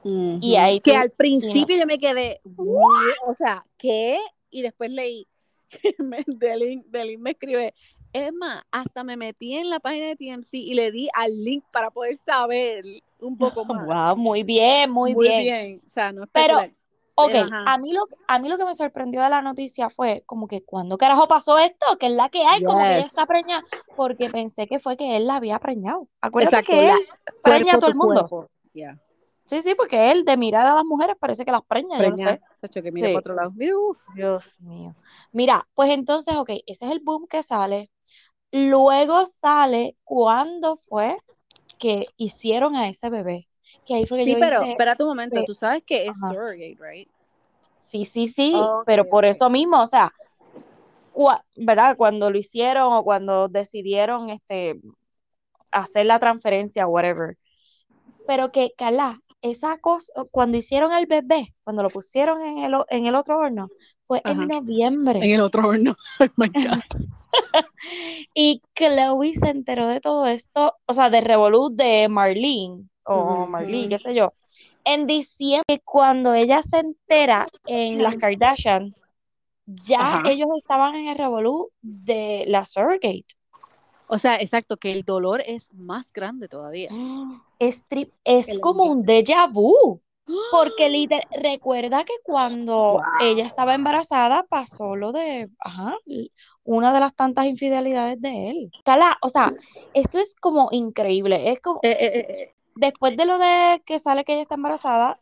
Y 0.05 0.57
ahí 0.57 0.81
que 0.81 0.93
tú- 0.93 0.99
al 0.99 1.11
principio 1.17 1.77
yo 1.77 1.87
me 1.87 1.99
quedé, 1.99 2.41
"What?", 2.45 3.15
o 3.27 3.35
sea, 3.35 3.65
¿qué? 3.77 4.19
Y 4.51 4.63
después 4.63 4.91
leí, 4.91 5.29
Delin, 6.27 6.85
Delin 6.89 7.23
me 7.23 7.31
escribe, 7.31 7.75
Emma, 8.13 8.65
hasta 8.71 9.05
me 9.05 9.17
metí 9.17 9.55
en 9.57 9.71
la 9.71 9.81
página 9.81 10.07
de 10.07 10.17
TMC 10.17 10.55
y 10.55 10.75
le 10.75 10.91
di 10.93 11.09
al 11.15 11.45
link 11.45 11.65
para 11.73 11.91
poder 11.91 12.17
saber 12.17 12.85
un 13.19 13.39
poco 13.39 13.65
más. 13.65 13.87
Wow, 13.87 14.17
muy 14.17 14.43
bien, 14.43 14.91
muy, 14.91 15.15
bien. 15.15 15.81
O 15.85 15.89
sea, 15.89 16.13
no 16.13 16.27
Pero. 16.33 16.61
Ok, 17.15 17.31
Pero, 17.31 17.47
a 17.53 17.77
mí, 17.77 17.93
lo, 17.93 18.01
a 18.27 18.39
mí 18.39 18.49
lo 18.49 18.57
que 18.57 18.65
me 18.65 18.73
sorprendió 18.73 19.21
de 19.21 19.29
la 19.29 19.43
noticia 19.43 19.91
fue 19.91 20.23
como 20.25 20.49
que 20.49 20.65
¿cuándo 20.65 20.97
carajo 20.97 21.29
pasó 21.29 21.59
esto? 21.59 21.85
Que 22.01 22.07
es 22.07 22.13
la 22.13 22.31
que 22.31 22.43
hay, 22.43 22.65
como 22.65 22.79
que 22.79 22.87
ella 22.87 22.97
Yes. 23.01 23.07
está 23.09 23.27
preñada, 23.27 23.61
porque 23.97 24.31
pensé 24.31 24.67
que 24.67 24.79
fue 24.79 24.97
que 24.97 25.19
él 25.19 25.27
la 25.27 25.37
había 25.37 25.59
preñado. 25.59 26.09
Acuérdate 26.23 26.57
Exacto, 26.61 26.73
que 26.73 26.89
él 26.91 26.99
preña 27.43 27.75
a 27.75 27.79
todo 27.79 27.91
el 27.91 27.97
mundo. 27.97 28.49
Yeah. 28.73 28.99
Sí, 29.53 29.61
sí, 29.63 29.75
porque 29.75 30.11
él 30.11 30.25
de 30.25 30.37
mirar 30.37 30.67
a 30.67 30.75
las 30.75 30.85
mujeres 30.85 31.17
parece 31.21 31.45
que 31.45 31.53
las 31.53 31.63
preña, 31.67 32.01
yo 32.03 32.09
lo 32.11 32.17
Preñada. 32.17 32.39
sé. 32.39 32.43
Sacho, 32.55 32.83
que 32.83 32.93
mira 32.93 33.09
Sí. 33.09 33.11
para 33.11 33.21
otro 33.21 33.35
lado. 33.35 33.53
Mira, 33.53 33.77
uf. 33.79 33.99
Dios 34.15 34.61
mío. 34.61 34.97
Mira, 35.33 35.69
pues 35.75 35.91
entonces, 35.91 36.37
ok, 36.37 36.51
ese 36.67 36.87
es 36.87 36.93
el 36.93 37.01
boom 37.01 37.27
que 37.29 37.43
sale. 37.43 37.91
Luego 38.53 39.27
sale 39.27 39.97
cuándo 40.05 40.77
fue 40.77 41.19
que 41.79 42.07
hicieron 42.19 42.77
a 42.77 42.89
ese 42.91 43.11
bebé. 43.11 43.49
Que 43.87 43.97
ahí 43.97 44.07
fue 44.07 44.19
que 44.21 44.27
Sí, 44.27 44.31
yo 44.31 44.39
pero 44.39 44.65
hice, 44.65 44.71
espérate 44.71 45.03
un 45.05 45.09
momento. 45.11 45.43
Tú 45.45 45.55
sabes 45.55 45.83
que 45.85 46.07
es 46.09 46.25
Ajá. 46.25 46.27
surrogate, 46.27 46.77
right? 46.81 47.09
sí, 47.77 48.05
sí, 48.05 48.29
sí, 48.29 48.75
pero 48.85 49.09
por 49.09 49.25
eso 49.25 49.51
mismo, 49.51 49.81
o 49.83 49.87
sea, 49.87 50.13
cua- 51.13 51.45
¿verdad? 51.57 51.97
Cuando 51.97 52.31
lo 52.31 52.39
hicieron 52.39 52.93
o 52.93 53.05
cuando 53.05 53.49
decidieron 53.49 54.31
este 54.31 54.81
hacer 55.73 56.07
la 56.07 56.21
transferencia, 56.21 56.87
whatever. 56.87 57.39
Pero 58.27 58.53
que, 58.53 58.73
Carla, 58.79 59.21
esa 59.43 59.79
cosa, 59.79 60.13
cuando 60.31 60.57
hicieron 60.57 60.93
el 60.93 61.07
bebé, 61.07 61.55
cuando 61.65 61.83
lo 61.83 61.91
pusieron 61.91 62.43
en 62.43 62.59
el, 62.59 62.75
en 62.89 63.07
el 63.07 63.15
otro 63.15 63.39
horno, 63.39 63.69
fue 64.07 64.23
Ajá. 64.25 64.43
en 64.43 64.49
noviembre. 64.49 65.19
En 65.23 65.33
el 65.33 65.41
otro 65.41 65.69
horno. 65.69 65.97
Oh 66.21 66.27
my 66.37 66.49
God. 66.49 67.07
Y 68.35 68.63
Chloe 68.75 69.35
se 69.35 69.49
enteró 69.49 69.87
de 69.87 70.01
todo 70.01 70.27
esto, 70.27 70.75
o 70.87 70.93
sea, 70.93 71.11
de 71.11 71.21
Revolut 71.21 71.75
de 71.75 72.09
Marlene, 72.09 72.89
o. 73.05 73.47
Marlene, 73.47 73.89
qué 73.89 73.99
sé 73.99 74.15
yo, 74.15 74.29
en 74.85 75.07
diciembre, 75.07 75.81
cuando 75.85 76.35
ella 76.35 76.63
se 76.63 76.79
entera 76.79 77.47
en 77.67 78.03
las 78.03 78.17
Kardashian, 78.17 78.95
ya 79.67 80.19
Ajá. 80.19 80.31
ellos 80.31 80.49
estaban 80.59 80.95
en 80.95 81.09
el 81.09 81.19
Revolut 81.19 81.71
de 81.81 82.45
la 82.49 82.65
surrogate. 82.65 83.27
O 84.09 84.19
sea, 84.19 84.37
exacto, 84.37 84.77
que 84.77 84.93
el 84.93 85.05
dolor 85.05 85.43
es 85.47 85.73
más 85.73 86.13
grande 86.13 86.49
todavía. 86.49 86.91
Es, 87.69 87.89
tri- 87.89 88.11
es 88.25 88.49
como 88.61 88.85
un 88.85 89.05
déjà 89.05 89.47
vu, 89.53 90.01
porque 90.53 90.89
liter- 90.89 91.27
recuerda 91.31 92.05
que 92.05 92.15
cuando 92.25 92.75
Wow. 92.75 93.03
ella 93.21 93.45
estaba 93.45 93.75
embarazada 93.75 94.45
pasó 94.49 94.97
lo 94.97 95.13
de, 95.13 95.49
ajá, 95.61 95.95
una 96.65 96.93
de 96.93 97.01
las 97.01 97.15
tantas 97.15 97.47
infidelidades 97.47 98.21
de 98.21 98.51
él. 98.51 98.71
Cala, 98.85 99.17
o 99.23 99.29
sea, 99.29 99.53
esto 99.95 100.19
es 100.19 100.35
como 100.41 100.69
increíble, 100.73 101.51
es 101.51 101.61
como, 101.61 101.81
Eh, 101.83 101.97
eh, 102.01 102.27
eh, 102.29 102.53
después 102.75 103.17
de 103.17 103.25
lo 103.27 103.39
de 103.39 103.83
que 103.87 103.99
sale 103.99 104.25
que 104.25 104.33
ella 104.35 104.43
está 104.43 104.57
embarazada, 104.57 105.21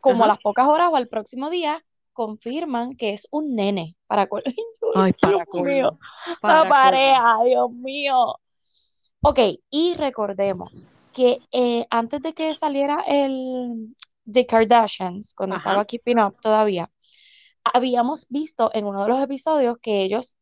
como 0.00 0.24
a 0.24 0.28
las 0.28 0.38
pocas 0.40 0.66
horas 0.66 0.90
o 0.92 0.96
al 0.96 1.08
próximo 1.08 1.50
día, 1.50 1.84
confirman 2.12 2.96
que 2.96 3.12
es 3.12 3.28
un 3.30 3.54
nene. 3.54 3.96
Para 4.06 4.26
col- 4.28 4.42
Ay, 4.94 5.12
para 5.20 5.44
Dios 5.44 5.64
mío, 5.66 5.90
la 6.26 6.38
Para 6.40 6.68
pareja, 6.68 7.38
Dios 7.44 7.70
mío. 7.72 8.36
Ok, 9.22 9.38
y 9.70 9.94
recordemos 9.96 10.88
que 11.20 11.38
eh, 11.52 11.86
antes 11.90 12.22
de 12.22 12.32
que 12.32 12.54
saliera 12.54 13.02
el 13.06 13.94
The 14.30 14.46
Kardashians, 14.46 15.34
cuando 15.34 15.56
Ajá. 15.56 15.70
estaba 15.70 15.84
Keeping 15.84 16.18
Up 16.18 16.34
todavía, 16.40 16.90
habíamos 17.64 18.26
visto 18.30 18.70
en 18.74 18.86
uno 18.86 19.02
de 19.02 19.08
los 19.10 19.22
episodios 19.22 19.76
que 19.82 20.02
ellos 20.02 20.36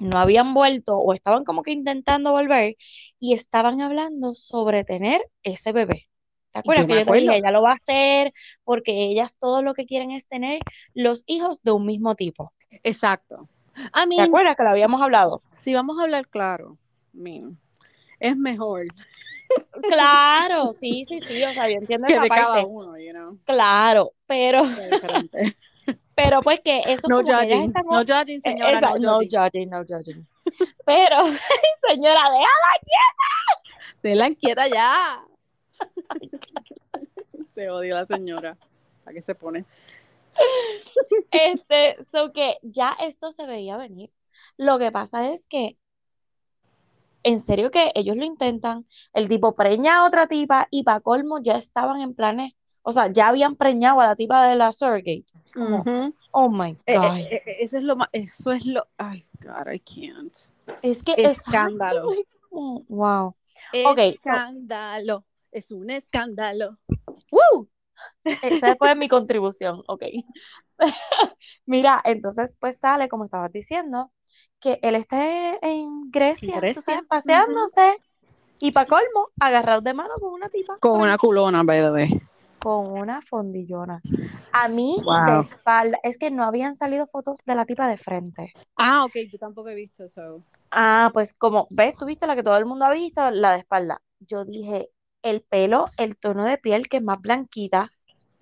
no 0.00 0.18
habían 0.18 0.52
vuelto 0.54 0.98
o 0.98 1.14
estaban 1.14 1.44
como 1.44 1.62
que 1.62 1.70
intentando 1.72 2.32
volver 2.32 2.76
y 3.20 3.32
estaban 3.34 3.80
hablando 3.80 4.34
sobre 4.34 4.84
tener 4.84 5.22
ese 5.42 5.72
bebé. 5.72 6.08
¿Te 6.52 6.58
acuerdas 6.58 6.84
Yo 6.84 6.88
que 6.88 6.94
yo 6.98 7.04
te 7.06 7.12
dije, 7.12 7.36
ella 7.38 7.50
lo 7.50 7.62
va 7.62 7.70
a 7.70 7.74
hacer 7.74 8.32
porque 8.64 9.04
ellas 9.06 9.36
todo 9.38 9.62
lo 9.62 9.72
que 9.74 9.86
quieren 9.86 10.10
es 10.10 10.26
tener 10.28 10.60
los 10.94 11.24
hijos 11.26 11.62
de 11.62 11.72
un 11.72 11.86
mismo 11.86 12.14
tipo? 12.16 12.52
Exacto. 12.82 13.48
I 13.94 14.06
¿Te 14.08 14.08
mean, 14.08 14.28
acuerdas 14.28 14.56
que 14.56 14.62
lo 14.64 14.70
habíamos 14.70 15.00
hablado? 15.00 15.42
si 15.50 15.74
vamos 15.74 15.98
a 15.98 16.02
hablar 16.04 16.28
claro, 16.28 16.78
I 17.14 17.18
mean, 17.18 17.58
es 18.20 18.36
mejor 18.36 18.86
Claro, 19.88 20.72
sí, 20.72 21.04
sí, 21.04 21.20
sí, 21.20 21.42
o 21.42 21.52
sea, 21.54 21.68
yo 21.68 21.76
entiendo 21.76 22.06
que 22.06 22.12
esa 22.14 22.22
de 22.22 22.28
cada 22.28 22.48
parte. 22.48 22.66
uno, 22.66 22.98
you 22.98 23.12
know. 23.12 23.38
Claro, 23.44 24.12
pero, 24.26 24.62
pero 26.14 26.42
pues 26.42 26.60
que 26.60 26.80
eso 26.80 26.92
es 26.92 27.08
No 27.08 27.16
como 27.22 27.28
que 27.28 27.34
judging, 27.44 27.64
están 27.64 27.84
no 27.88 27.98
judging, 28.00 28.36
Eh, 28.36 28.40
señora, 28.40 28.78
esa- 28.78 28.80
no 28.80 28.98
no 28.98 29.14
judging. 29.18 29.40
judging, 29.40 29.70
no 29.70 29.84
judging. 29.84 30.26
Pero, 30.84 31.16
señora, 31.88 32.20
deja. 32.30 32.50
Denla 34.02 34.26
inquieta 34.28 34.66
ya. 34.68 35.24
Se 37.54 37.70
odia 37.70 37.94
la 37.94 38.06
señora. 38.06 38.56
¿A 39.06 39.12
qué 39.12 39.20
se 39.22 39.34
pone? 39.34 39.64
Este, 41.30 41.96
so 42.04 42.32
que 42.32 42.56
ya 42.62 42.96
esto 43.00 43.32
se 43.32 43.46
veía 43.46 43.76
venir. 43.76 44.10
Lo 44.56 44.78
que 44.78 44.90
pasa 44.90 45.30
es 45.32 45.46
que 45.46 45.76
en 47.22 47.40
serio 47.40 47.70
que 47.70 47.92
ellos 47.94 48.16
lo 48.16 48.24
intentan, 48.24 48.86
el 49.12 49.28
tipo 49.28 49.54
preña 49.54 49.98
a 49.98 50.06
otra 50.06 50.26
tipa 50.26 50.68
y 50.70 50.82
para 50.82 51.00
colmo 51.00 51.38
ya 51.42 51.56
estaban 51.56 52.00
en 52.00 52.14
planes, 52.14 52.56
o 52.82 52.92
sea, 52.92 53.12
ya 53.12 53.28
habían 53.28 53.56
preñado 53.56 54.00
a 54.00 54.06
la 54.06 54.16
tipa 54.16 54.46
de 54.48 54.56
la 54.56 54.72
surrogate. 54.72 55.24
Como, 55.54 55.84
oh 56.32 56.48
my 56.48 56.76
Eh, 56.86 56.94
God. 56.96 57.16
eh, 57.18 57.42
eh, 57.46 57.56
eso 57.60 57.78
es 57.78 57.84
lo 57.84 57.96
más, 57.96 58.08
eso 58.12 58.52
es 58.52 58.66
lo, 58.66 58.86
ay, 58.98 59.22
God, 59.40 59.72
I 59.72 59.80
can't. 59.80 60.36
es 60.82 61.02
que 61.02 61.14
escándalo. 61.18 62.10
como, 62.50 62.84
wow. 62.88 63.34
Escándalo, 63.72 65.24
es 65.50 65.70
un 65.70 65.90
escándalo. 65.90 66.78
¡Woo! 67.30 67.68
Esa 68.24 68.76
fue 68.76 68.94
mi 68.94 69.08
contribución, 69.08 69.82
ok. 69.86 70.02
Mira, 71.66 72.00
entonces 72.04 72.56
pues 72.60 72.78
sale, 72.78 73.08
como 73.08 73.24
estabas 73.26 73.52
diciendo, 73.52 74.12
que 74.62 74.78
él 74.80 74.94
esté 74.94 75.58
en 75.60 76.10
Grecia, 76.10 76.54
tú 76.54 76.60
Grecia, 76.60 76.82
sabes, 76.82 77.02
paseándose, 77.08 77.98
y 78.60 78.70
para 78.70 78.86
colmo, 78.86 79.28
agarrado 79.40 79.80
de 79.80 79.92
mano 79.92 80.14
con 80.20 80.32
una 80.32 80.48
tipa, 80.48 80.76
Con 80.80 81.00
una 81.00 81.18
culona, 81.18 81.62
way. 81.62 82.08
con 82.60 82.92
una 82.92 83.20
fondillona. 83.22 84.00
A 84.52 84.68
mí, 84.68 85.02
de 85.26 85.40
espalda, 85.40 85.98
es 86.04 86.16
que 86.16 86.30
no 86.30 86.44
habían 86.44 86.76
salido 86.76 87.08
fotos 87.08 87.40
de 87.44 87.56
la 87.56 87.64
tipa 87.66 87.88
de 87.88 87.96
frente. 87.96 88.52
Ah, 88.76 89.04
ok, 89.04 89.14
yo 89.32 89.38
tampoco 89.38 89.68
he 89.70 89.74
visto 89.74 90.04
eso. 90.04 90.42
Ah, 90.70 91.10
pues 91.12 91.34
como, 91.34 91.66
¿ves? 91.70 91.96
Tú 91.96 92.06
viste 92.06 92.26
la 92.26 92.36
que 92.36 92.44
todo 92.44 92.56
el 92.56 92.64
mundo 92.66 92.84
ha 92.84 92.92
visto, 92.92 93.30
la 93.32 93.52
de 93.52 93.58
espalda. 93.58 94.00
Yo 94.20 94.44
dije, 94.44 94.90
el 95.22 95.40
pelo, 95.42 95.86
el 95.96 96.16
tono 96.16 96.44
de 96.44 96.56
piel 96.58 96.88
que 96.88 96.98
es 96.98 97.02
más 97.02 97.20
blanquita, 97.20 97.90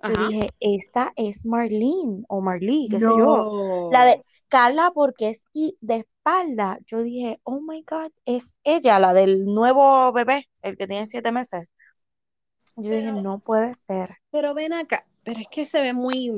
yo 0.03 0.13
Ajá. 0.15 0.29
dije, 0.29 0.51
esta 0.61 1.13
es 1.17 1.45
Marlene 1.45 2.25
o 2.29 2.41
Marley, 2.41 2.89
qué 2.91 2.99
sé 3.01 3.07
yo. 3.17 3.89
La 3.93 4.05
de 4.05 4.23
Carla, 4.49 4.93
porque 4.95 5.31
es 5.31 5.45
y 5.53 5.77
de 5.81 5.97
espalda, 5.97 6.79
yo 6.87 7.03
dije, 7.03 7.41
oh 7.45 7.61
my 7.61 7.85
God, 7.89 8.11
es 8.25 8.57
ella, 8.65 8.99
la 8.99 9.13
del 9.13 9.45
nuevo 9.45 10.11
bebé, 10.13 10.49
el 10.63 10.77
que 10.77 10.87
tiene 10.87 11.07
siete 11.07 11.31
meses. 11.33 11.69
Yo 12.77 12.93
dije, 12.95 13.11
Pero- 13.11 13.23
no 13.23 13.39
puede 13.41 13.75
ser. 13.75 14.17
Pero 14.31 14.55
ven 14.55 14.73
acá, 14.73 15.05
pero 15.23 15.41
es 15.41 15.49
que 15.49 15.67
se 15.67 15.81
ve 15.83 15.93
muy 15.93 16.33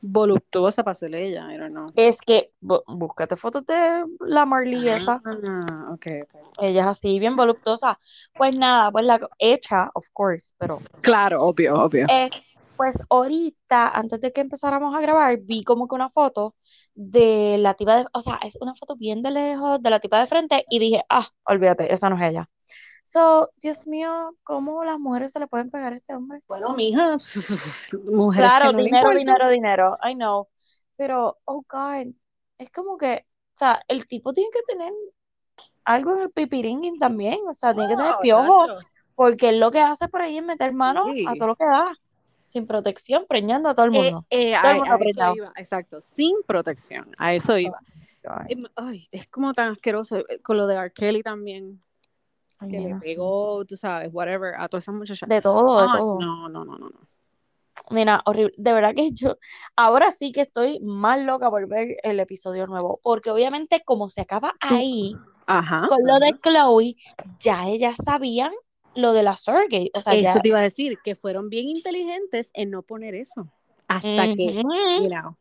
voluptuosa 0.00 0.84
para 0.84 0.94
ser 0.94 1.14
ella, 1.14 1.52
I 1.52 1.58
don't 1.58 1.72
know. 1.72 1.86
Es 1.96 2.18
que, 2.20 2.52
bú- 2.62 2.82
búscate 2.86 3.36
fotos 3.36 3.66
de 3.66 4.04
la 4.20 4.46
Marley 4.46 4.88
esa. 4.88 5.20
Ah, 5.24 5.90
ok, 5.92 6.06
ok. 6.22 6.42
Ella 6.62 6.82
es 6.82 6.86
así, 6.86 7.18
bien 7.18 7.36
voluptuosa. 7.36 7.98
Pues 8.34 8.56
nada, 8.56 8.90
pues 8.90 9.04
la 9.04 9.18
hecha, 9.38 9.90
of 9.94 10.06
course, 10.12 10.54
pero 10.58 10.80
Claro, 11.02 11.42
obvio, 11.42 11.74
obvio. 11.82 12.06
Eh, 12.08 12.30
pues 12.76 12.96
ahorita, 13.10 13.88
antes 13.88 14.20
de 14.20 14.32
que 14.32 14.40
empezáramos 14.42 14.94
a 14.96 15.00
grabar, 15.00 15.38
vi 15.38 15.64
como 15.64 15.88
que 15.88 15.94
una 15.94 16.10
foto 16.10 16.54
de 16.94 17.56
la 17.58 17.74
tipa 17.74 17.96
de, 17.98 18.06
o 18.12 18.20
sea, 18.22 18.36
es 18.42 18.56
una 18.60 18.74
foto 18.74 18.96
bien 18.96 19.22
de 19.22 19.30
lejos 19.32 19.82
de 19.82 19.90
la 19.90 20.00
tipa 20.00 20.20
de 20.20 20.26
frente 20.26 20.64
y 20.70 20.78
dije, 20.78 21.04
ah, 21.08 21.28
olvídate, 21.44 21.92
esa 21.92 22.10
no 22.10 22.16
es 22.16 22.22
ella. 22.30 22.48
So, 23.04 23.50
Dios 23.62 23.86
mío, 23.86 24.36
¿cómo 24.44 24.84
las 24.84 24.98
mujeres 25.00 25.32
se 25.32 25.40
le 25.40 25.48
pueden 25.48 25.70
pegar 25.70 25.92
a 25.94 25.96
este 25.96 26.14
hombre? 26.14 26.42
Bueno, 26.48 26.74
mija, 26.76 27.16
mujeres 28.04 28.52
Claro, 28.52 28.72
que 28.72 28.72
no 28.72 28.80
le 28.82 28.84
dinero, 28.84 29.12
dinero, 29.14 29.48
dinero, 29.48 29.96
I 30.04 30.14
know. 30.14 30.48
Pero, 30.96 31.38
oh 31.44 31.64
God, 31.68 32.14
es 32.58 32.70
como 32.70 32.96
que, 32.96 33.26
o 33.54 33.58
sea, 33.58 33.82
el 33.88 34.06
tipo 34.06 34.32
tiene 34.32 34.50
que 34.52 34.62
tener 34.66 34.92
algo 35.84 36.14
en 36.16 36.22
el 36.22 36.30
pipiringui 36.32 36.98
también, 36.98 37.40
o 37.48 37.52
sea, 37.52 37.74
tiene 37.74 37.88
que 37.88 37.96
tener 37.96 38.18
Oh, 38.18 38.20
piojo, 38.20 38.72
chacho. 38.72 38.80
porque 39.14 39.50
él 39.50 39.60
lo 39.60 39.70
que 39.70 39.80
hace 39.80 40.08
por 40.08 40.22
ahí 40.22 40.38
es 40.38 40.44
meter 40.44 40.72
mano 40.74 41.04
Sí. 41.04 41.24
a 41.24 41.36
todo 41.36 41.48
lo 41.48 41.56
que 41.56 41.64
da, 41.66 41.92
sin 42.56 42.66
protección, 42.66 43.26
preñando 43.28 43.68
a 43.68 43.74
todo 43.74 43.84
el 43.86 43.94
Eh, 43.94 44.02
mundo. 44.02 44.26
eh, 44.30 44.54
Todo 44.60 44.70
el 44.72 44.76
mundo 44.78 44.94
a 44.94 44.96
eso 45.04 45.34
iba, 45.34 45.52
exacto, 45.56 46.00
sin 46.00 46.36
protección, 46.46 47.14
a 47.18 47.34
eso 47.34 47.58
iba. 47.58 47.78
Ay, 48.28 48.46
Em, 48.54 48.64
Ay, 48.74 49.06
es 49.12 49.28
como 49.28 49.52
tan 49.52 49.72
asqueroso 49.72 50.16
eh, 50.16 50.40
con 50.42 50.56
lo 50.56 50.66
de 50.66 50.74
R. 50.76 50.90
Kelly 50.92 51.22
también, 51.22 51.80
ay, 52.58 52.68
que 52.70 52.76
le 52.78 52.82
nena, 52.84 53.02
sí. 53.02 53.10
pegó, 53.10 53.64
tú 53.66 53.76
sabes, 53.76 54.08
whatever, 54.12 54.54
a 54.58 54.68
todas 54.68 54.84
esas 54.84 54.94
muchachas. 54.94 55.28
De 55.28 55.40
todo, 55.42 55.80
de 55.82 55.86
todo. 55.98 56.18
no, 56.18 56.48
no, 56.48 56.64
no, 56.64 56.78
no, 56.78 56.88
no. 56.88 57.00
Nena, 57.90 58.22
horrible. 58.24 58.54
De 58.56 58.72
verdad 58.72 58.94
que 58.94 59.10
yo 59.12 59.36
ahora 59.76 60.10
sí 60.10 60.32
que 60.32 60.40
estoy 60.40 60.80
más 60.80 61.20
loca 61.20 61.50
por 61.50 61.68
ver 61.68 61.98
el 62.02 62.18
episodio 62.18 62.66
nuevo, 62.66 62.98
porque 63.02 63.30
obviamente 63.30 63.82
como 63.84 64.08
se 64.08 64.22
acaba 64.22 64.54
ahí 64.60 65.14
Ajá. 65.46 65.86
con 65.88 65.98
lo 66.04 66.18
de 66.18 66.32
Chloe, 66.40 66.96
ya 67.38 67.66
ellas 67.68 67.98
sabían 68.02 68.50
lo 68.96 69.12
de 69.12 69.22
la 69.22 69.36
surrogate, 69.36 69.90
o 69.94 70.00
sea, 70.00 70.14
Eso 70.14 70.22
ya 70.22 70.40
te 70.40 70.48
iba 70.48 70.58
a 70.58 70.62
decir, 70.62 70.98
que 71.04 71.14
fueron 71.14 71.48
bien 71.48 71.68
inteligentes 71.68 72.50
en 72.54 72.70
no 72.70 72.82
poner 72.82 73.14
eso. 73.14 73.48
Hasta 73.88 74.34
que, 74.34 74.54
you 74.54 75.08
know. 75.08 75.36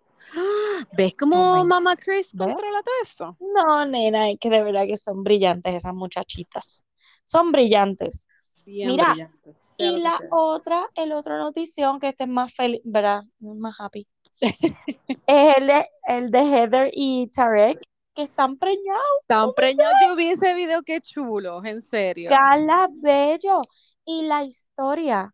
¿Ves 0.98 1.16
cómo 1.16 1.62
Oh 1.62 1.66
Mama 1.66 1.96
Chris 1.96 2.32
controla 2.38 2.82
todo 2.84 2.96
eso? 3.02 3.38
No, 3.40 3.86
nena, 3.86 4.30
es 4.30 4.40
que 4.40 4.50
de 4.50 4.64
verdad 4.64 4.86
que 4.86 4.98
son 4.98 5.24
brillantes 5.24 5.74
esas 5.74 5.94
muchachitas. 5.94 6.86
Son 7.26 7.52
brillantes. 7.52 8.28
Bien 8.66 8.92
Mira, 8.92 9.12
brillante. 9.12 9.56
sea 9.78 9.92
Y 9.92 10.00
la 10.00 10.18
sea. 10.18 10.28
otra, 10.32 10.90
el 10.96 11.12
otro 11.12 11.38
notición 11.38 12.00
que 12.00 12.10
este 12.10 12.24
es 12.24 12.30
más 12.30 12.54
feliz, 12.54 12.82
¿verdad? 12.84 13.24
Más 13.40 13.76
happy. 13.80 14.08
Es 15.28 15.58
el 15.58 15.68
de, 15.68 15.90
el 16.08 16.32
de 16.32 16.40
Heather 16.40 16.92
y 16.94 17.28
Tarek, 17.28 17.80
que 18.16 18.24
están 18.24 18.58
preñados. 18.58 19.04
Tan 19.28 19.54
preñado, 19.54 19.94
yo 20.02 20.16
vi 20.16 20.30
ese 20.30 20.54
video, 20.54 20.82
qué 20.84 21.02
chulo, 21.02 21.64
en 21.64 21.82
serio. 21.82 22.30
Gala 22.30 22.88
Bello. 22.92 23.62
Y 24.06 24.24
la 24.24 24.44
historia. 24.44 25.34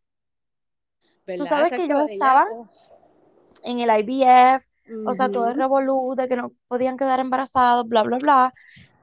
¿Verdad? 1.26 1.46
sabes 1.46 1.72
que 1.72 1.86
estaban 1.86 2.48
oh, 2.52 2.66
En 3.64 3.80
el 3.80 3.90
IVF, 3.90 4.66
o 5.06 5.14
sea, 5.14 5.30
todo 5.30 5.50
el 5.50 5.56
revolú 5.56 6.16
de 6.16 6.28
que 6.28 6.36
no 6.36 6.52
podían 6.68 6.98
quedar 6.98 7.20
embarazados, 7.20 7.88
bla, 7.88 8.04
bla, 8.04 8.18
bla. 8.18 8.54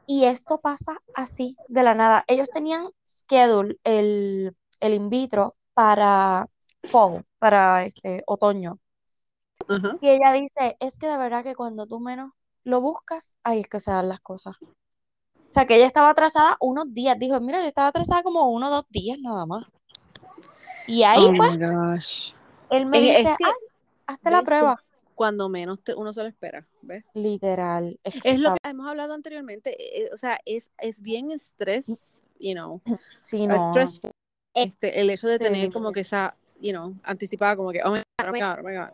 Y 0.06 0.24
esto 0.24 0.58
pasa 0.58 0.98
así, 1.14 1.56
de 1.68 1.82
la 1.82 1.94
nada. 1.94 2.24
Ellos 2.26 2.48
tenían 2.50 2.88
schedule 3.06 3.76
el, 3.84 4.56
el 4.80 4.94
in 4.94 5.10
vitro 5.10 5.54
para 5.74 6.48
fall, 6.82 7.24
para 7.38 7.84
este 7.84 8.22
otoño. 8.26 8.78
Y 10.00 10.08
ella 10.08 10.32
dice, 10.32 10.76
es 10.80 10.98
que 10.98 11.06
de 11.06 11.18
verdad 11.18 11.44
que 11.44 11.54
cuando 11.54 11.86
tú 11.86 12.00
menos 12.00 12.32
lo 12.68 12.80
buscas, 12.82 13.36
ahí 13.42 13.60
es 13.60 13.68
que 13.68 13.80
se 13.80 13.90
dan 13.90 14.08
las 14.10 14.20
cosas. 14.20 14.56
O 14.60 15.50
sea, 15.50 15.66
que 15.66 15.76
ella 15.76 15.86
estaba 15.86 16.10
atrasada 16.10 16.58
unos 16.60 16.92
días. 16.92 17.18
Dijo, 17.18 17.40
mira, 17.40 17.62
yo 17.62 17.66
estaba 17.66 17.88
atrasada 17.88 18.22
como 18.22 18.50
uno 18.50 18.68
o 18.68 18.70
dos 18.70 18.84
días 18.90 19.18
nada 19.20 19.46
más. 19.46 19.66
Y 20.86 21.02
ahí, 21.02 21.22
Oh 21.26 21.34
pues, 21.34 21.52
my 21.52 21.58
gosh. 21.58 22.32
él 22.68 22.84
me 22.84 22.98
Es- 22.98 23.04
dice, 23.04 23.20
es 23.22 23.36
que, 23.38 23.44
ay, 23.44 23.52
hazte 24.06 24.30
la 24.30 24.42
prueba. 24.42 24.84
Cuando 25.14 25.48
menos 25.48 25.82
te- 25.82 25.94
uno 25.94 26.12
se 26.12 26.22
lo 26.22 26.28
espera, 26.28 26.68
¿ves? 26.82 27.04
Literal. 27.14 27.98
Es 28.04 28.20
que 28.20 28.30
Es 28.30 28.38
lo 28.38 28.52
que 28.52 28.68
hemos 28.68 28.86
hablado 28.86 29.14
anteriormente, 29.14 29.74
eh, 30.04 30.10
o 30.12 30.18
sea, 30.18 30.38
es, 30.44 30.70
es 30.78 31.00
bien 31.00 31.30
estrés, 31.30 32.22
you 32.38 32.52
know, 32.52 32.82
Sí, 33.22 33.46
no. 33.46 33.56
stressful, 33.70 34.10
este, 34.54 35.00
el 35.00 35.08
hecho 35.10 35.26
de 35.26 35.38
tener 35.38 35.68
Sí. 35.68 35.72
como 35.72 35.90
que 35.92 36.00
esa, 36.00 36.36
you 36.60 36.72
know, 36.72 36.94
anticipada 37.02 37.56
como 37.56 37.72
que, 37.72 37.80
oh 37.82 37.90
my 37.90 37.98
God, 38.20 38.28
oh 38.28 38.32
my 38.32 38.40
God, 38.40 38.58
oh 38.60 38.62
my 38.62 38.76
God. 38.76 38.90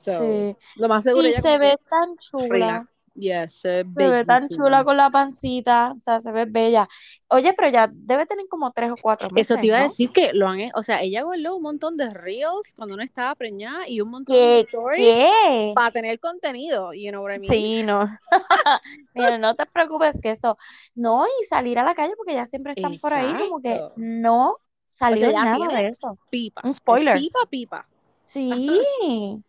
So, 0.00 0.12
Sí. 0.24 0.56
lo 0.76 0.88
más 0.88 1.04
seguro 1.04 1.26
Y 1.26 1.30
ella 1.30 1.40
se 1.42 1.58
ve 1.58 1.70
que 1.76 1.84
tan 1.90 2.16
chula. 2.18 2.86
Yes, 3.14 3.60
se 3.60 3.82
ve 3.82 4.06
Se 4.06 4.10
ve 4.10 4.24
tan 4.24 4.48
chula 4.48 4.84
con 4.84 4.96
la 4.96 5.10
pancita. 5.10 5.92
O 5.96 5.98
sea, 5.98 6.20
se 6.20 6.30
ve 6.30 6.44
bella. 6.44 6.88
Oye, 7.26 7.52
pero 7.54 7.68
ya 7.68 7.90
debe 7.92 8.26
tener 8.26 8.46
como 8.48 8.70
tres 8.70 8.92
o 8.92 8.96
cuatro 9.02 9.28
meses, 9.30 9.50
Eso 9.50 9.60
te 9.60 9.66
iba 9.66 9.76
a 9.76 9.80
¿no? 9.80 9.88
decir 9.88 10.12
que 10.12 10.32
lo 10.32 10.46
han, 10.46 10.60
o 10.76 10.82
sea, 10.84 11.02
ella 11.02 11.22
guardó 11.22 11.56
un 11.56 11.62
montón 11.62 11.96
de 11.96 12.10
reels 12.10 12.72
cuando 12.76 12.96
no 12.96 13.02
estaba 13.02 13.34
preñada 13.34 13.88
y 13.88 14.00
un 14.00 14.10
montón 14.10 14.36
de 14.36 14.40
¿Qué? 14.40 14.60
stories 14.60 15.08
¿Qué? 15.08 15.72
para 15.74 15.90
tener 15.90 16.20
contenido, 16.20 16.92
you 16.94 17.10
know 17.10 17.24
what 17.24 17.34
I 17.34 17.38
mean? 17.40 17.50
Sí, 17.52 17.82
no. 17.82 18.06
Mira, 19.14 19.36
no 19.38 19.54
te 19.56 19.66
preocupes 19.66 20.20
que 20.20 20.30
esto. 20.30 20.56
No, 20.94 21.26
y 21.26 21.44
salir 21.46 21.78
a 21.80 21.84
la 21.84 21.96
calle 21.96 22.14
porque 22.16 22.34
ya 22.34 22.46
siempre 22.46 22.74
están 22.76 22.96
por 22.98 23.12
ahí, 23.14 23.32
como 23.34 23.60
que 23.60 23.72
Exacto. 23.72 23.94
no 23.96 24.50
O 24.50 24.60
salió 24.86 25.30
sea, 25.30 25.32
ya 25.32 25.44
nada 25.44 25.66
de 25.76 25.88
eso. 25.88 26.16
pipa. 26.30 26.60
Un 26.64 26.72
spoiler. 26.72 27.14
pipa, 27.14 27.40
pipa. 27.50 27.88
Sí. 28.24 28.80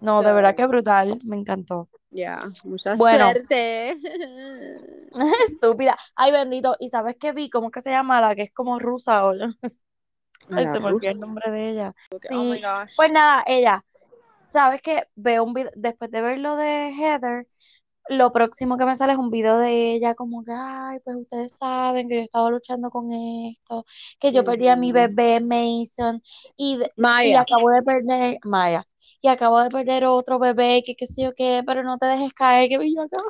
No, 0.00 0.22
de 0.22 0.32
verdad 0.32 0.54
que 0.56 0.66
brutal. 0.66 1.18
Me 1.26 1.36
encantó. 1.36 1.88
Ya, 2.10 2.40
mucha 2.64 2.96
Bueno. 2.96 3.32
suerte. 3.32 3.96
Estúpida. 5.46 5.96
Ay, 6.16 6.32
bendito. 6.32 6.76
¿Y 6.78 6.88
sabes 6.88 7.16
qué 7.18 7.32
vi? 7.32 7.50
¿Cómo 7.50 7.70
que 7.70 7.80
se 7.80 7.90
llama 7.90 8.20
la 8.20 8.34
que 8.34 8.42
es 8.42 8.52
como 8.52 8.78
rusa 8.78 9.24
o 9.26 9.32
Ay, 10.50 10.64
el 11.02 11.20
nombre 11.20 11.50
de 11.50 11.70
ella. 11.70 11.94
Oh 12.30 12.44
my 12.44 12.58
Sí. 12.58 12.60
gosh. 12.60 12.96
Pues 12.96 13.10
nada, 13.12 13.44
ella. 13.46 13.84
¿Sabes 14.52 14.82
qué? 14.82 15.04
Veo 15.16 15.44
un 15.44 15.54
video, 15.54 15.72
después 15.76 16.10
de 16.10 16.22
ver 16.22 16.38
lo 16.38 16.56
de 16.56 16.90
Heather, 16.92 17.46
lo 18.10 18.32
próximo 18.32 18.78
que 18.78 18.86
me 18.86 18.96
sale 18.96 19.14
es 19.14 19.20
un 19.20 19.30
video 19.30 19.58
de 19.58 19.94
ella 19.94 20.14
como 20.16 20.44
que, 20.44 20.52
ay, 20.54 21.00
pues 21.04 21.16
ustedes 21.18 21.56
saben 21.58 22.08
que 22.08 22.16
yo 22.16 22.22
estaba 22.22 22.50
luchando 22.50 22.90
con 22.90 23.12
esto, 23.12 23.86
que 24.20 24.32
yo 24.32 24.44
perdí 24.44 24.68
a 24.68 24.76
mi 24.76 24.92
Ujú. 24.92 24.94
bebé 24.94 25.40
Mason 25.40 26.22
y, 26.56 26.80
y 27.22 27.34
acabo 27.34 27.70
de 27.70 27.82
perder, 27.84 28.38
Maya, 28.44 28.87
y 29.20 29.28
acabo 29.28 29.60
de 29.60 29.68
perder 29.68 30.04
otro 30.04 30.38
bebé, 30.38 30.82
que 30.84 30.94
qué 30.94 31.06
sé 31.06 31.22
yo 31.22 31.32
qué, 31.34 31.62
pero 31.66 31.82
no 31.82 31.98
te 31.98 32.06
dejes 32.06 32.32
caer, 32.32 32.68
que 32.68 32.76
yo 32.76 33.02
acá. 33.02 33.22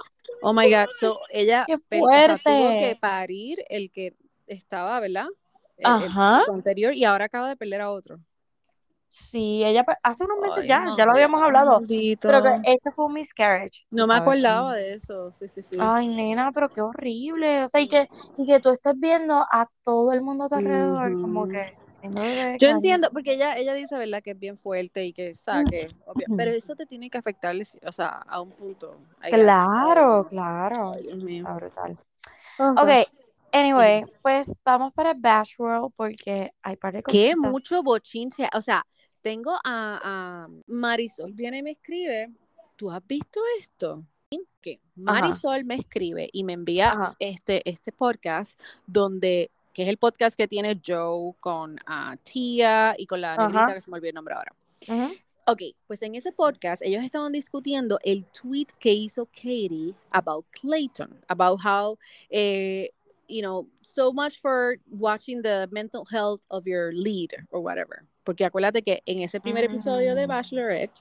Oh 0.43 0.53
my 0.53 0.71
God. 0.71 0.89
So, 0.99 1.19
ella 1.31 1.65
¡Qué 1.69 1.75
o 1.75 1.79
sea, 1.79 2.39
tuvo 2.39 2.39
fuerte! 2.39 2.79
que 2.79 2.97
parir 3.01 3.65
el 3.69 3.91
que 3.91 4.15
estaba, 4.47 4.99
¿verdad? 5.01 5.27
El, 5.77 5.87
el 5.87 5.93
Ajá. 5.93 6.39
esposo 6.39 6.53
anterior 6.55 6.95
y 6.95 7.05
ahora 7.05 7.27
acaba 7.27 7.49
de 7.49 7.57
perder 7.57 7.81
a 7.81 7.91
otro. 7.91 8.19
Sí, 9.11 9.65
ella 9.65 9.83
hace 10.03 10.25
unos 10.25 10.39
meses 10.43 10.59
Ay, 10.59 10.69
ya, 10.69 10.81
no, 10.85 10.97
ya 10.97 11.07
lo 11.07 11.13
habíamos 11.13 11.43
hablado, 11.43 11.81
pero 12.21 12.43
que 12.43 12.61
este 12.65 12.91
fue 12.93 13.07
un 13.07 13.15
miscarriage, 13.15 13.87
No 13.91 14.07
me 14.07 14.15
sabes, 14.15 14.23
acordaba 14.23 14.75
de 14.75 14.95
eso. 14.95 15.33
Sí, 15.33 15.49
sí, 15.49 15.63
sí. 15.63 15.77
Ay, 15.81 16.09
nena, 16.09 16.53
pero 16.53 16.69
qué 16.69 16.83
horrible. 16.83 17.65
O 17.65 17.69
sea, 17.69 17.81
y 17.81 17.89
que, 17.89 18.07
y 18.37 18.47
que 18.47 18.61
tú 18.61 18.71
estés 18.71 18.95
viendo 18.99 19.47
a 19.51 19.67
todo 19.83 20.13
el 20.13 20.21
mundo 20.21 20.45
a 20.45 20.49
tu 20.49 20.57
alrededor, 20.57 21.13
como 21.23 21.49
que 21.49 21.75
Yo 22.59 22.69
entiendo, 22.69 23.11
porque 23.13 23.35
ella, 23.35 23.57
ella 23.57 23.75
dice, 23.75 23.97
¿verdad? 23.99 24.23
Que 24.23 24.31
es 24.33 24.39
bien 24.39 24.57
fuerte 24.57 25.05
y 25.05 25.13
que, 25.13 25.35
sabe, 25.35 25.89
obvio, 26.07 26.27
pero 26.37 26.53
eso 26.53 26.77
te 26.77 26.87
tiene 26.87 27.11
que 27.11 27.19
afectar, 27.19 27.57
o 27.87 27.93
sea, 27.93 28.09
a 28.09 28.41
un 28.41 28.51
punto. 28.53 28.97
Claro, 29.21 30.27
claro. 30.29 30.93
Ay, 30.95 31.03
Dios 31.03 31.19
mío. 31.23 31.43
Está 31.43 31.55
brutal. 31.55 31.99
Oh, 32.61 32.71
Ok, 32.73 32.87
gosh. 32.89 33.05
anyway, 33.53 34.05
pues 34.23 34.49
vamos 34.65 34.93
para 34.93 35.15
Bash 35.15 35.55
World 35.59 35.93
porque 35.97 36.53
hay 36.63 36.77
par 36.77 36.93
de 36.95 37.03
Qué 37.03 37.33
cositas. 37.35 37.51
mucho 37.51 37.83
bochinche. 37.83 38.49
O 38.55 38.63
sea, 38.63 38.85
tengo 39.21 39.53
a, 39.53 39.61
a 39.65 40.49
Marisol, 40.67 41.33
viene 41.33 41.59
y 41.59 41.63
me 41.63 41.71
escribe, 41.73 42.31
¿tú 42.77 42.91
has 42.91 43.05
visto 43.07 43.41
esto? 43.61 44.05
Que 44.61 44.81
Marisol 44.97 45.65
me 45.65 45.77
escribe 45.77 46.29
y 46.33 46.43
me 46.45 46.53
envía 46.53 46.91
Ajá. 46.91 47.15
este, 47.21 47.69
este 47.69 47.93
podcast 47.93 48.61
donde, 48.87 49.51
que 49.79 49.85
es 49.85 49.88
el 49.88 49.97
podcast 49.97 50.37
que 50.37 50.49
tiene 50.49 50.81
Joe 50.85 51.35
con 51.38 51.79
ah, 51.87 52.17
Tia 52.25 52.97
y 52.99 53.07
con 53.07 53.21
la 53.21 53.35
Ajá. 53.35 53.47
negrita 53.47 53.75
que 53.75 53.81
se 53.81 53.88
me 53.93 53.99
olvidó 53.99 54.09
el 54.09 54.14
nombre 54.17 54.35
ahora. 54.35 54.53
Ujú. 54.88 55.14
Ok, 55.47 55.62
pues 55.87 56.03
en 56.03 56.17
ese 56.17 56.33
podcast 56.33 56.83
ellos 56.83 57.05
estaban 57.05 57.31
discutiendo 57.31 58.01
el 58.03 58.25
tweet 58.25 58.67
que 58.81 58.93
hizo 58.93 59.27
Katie 59.27 59.95
about 60.11 60.47
Clayton, 60.51 61.21
about 61.29 61.61
how, 61.64 61.97
eh, 62.29 62.91
you 63.29 63.41
know, 63.41 63.69
so 63.81 64.12
much 64.12 64.41
for 64.41 64.81
watching 64.91 65.43
the 65.43 65.69
mental 65.71 66.05
health 66.11 66.41
of 66.49 66.64
your 66.67 66.93
lead 66.93 67.31
or 67.53 67.61
whatever. 67.61 68.03
Porque 68.25 68.45
acuérdate 68.45 68.83
que 68.83 69.01
en 69.07 69.23
ese 69.23 69.41
primer 69.41 69.62
episodio 69.62 70.17
de 70.17 70.27
Mm. 70.27 70.31
Bachelorette 70.31 71.01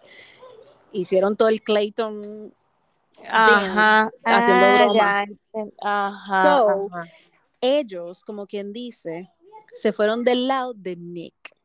hicieron 0.91 1.35
todo 1.35 1.49
el 1.49 1.63
Clayton 1.63 2.53
Ajá. 3.27 4.11
dance, 4.11 4.17
haciendo 4.23 4.65
Ah, 4.65 4.77
broma. 4.85 4.93
ya 4.93 5.25
Ajá. 5.81 6.41
So, 6.43 6.89
ajá. 6.93 7.05
Ellos, 7.79 8.23
como 8.23 8.47
quien 8.47 8.73
dice, 8.73 9.29
se 9.81 9.93
fueron 9.93 10.23
del 10.23 10.47
lado 10.47 10.73
de 10.73 10.95
Nick. 10.95 11.55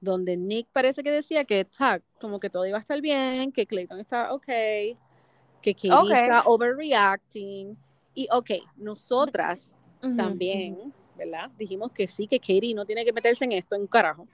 Donde 0.00 0.36
Nick 0.36 0.68
parece 0.72 1.02
que 1.02 1.10
decía 1.10 1.44
que 1.44 1.64
ta, 1.64 2.02
como 2.20 2.38
que 2.38 2.50
todo 2.50 2.66
iba 2.66 2.76
a 2.76 2.80
estar 2.80 3.00
bien, 3.00 3.52
que 3.52 3.66
Clayton 3.66 4.00
está 4.00 4.32
ok, 4.34 4.44
que 4.46 5.74
Katie 5.74 5.92
Ok. 5.94 6.10
está 6.12 6.42
overreacting. 6.44 7.76
Y 8.14 8.28
ok, 8.30 8.50
nosotras 8.76 9.74
también, 10.16 10.92
¿verdad? 11.16 11.50
Dijimos 11.56 11.90
que 11.92 12.06
sí, 12.06 12.28
que 12.28 12.38
Katie 12.38 12.74
no 12.74 12.84
tiene 12.84 13.04
que 13.04 13.12
meterse 13.12 13.44
en 13.44 13.52
esto 13.52 13.74
en 13.74 13.82
un 13.82 13.86
carajo. 13.86 14.28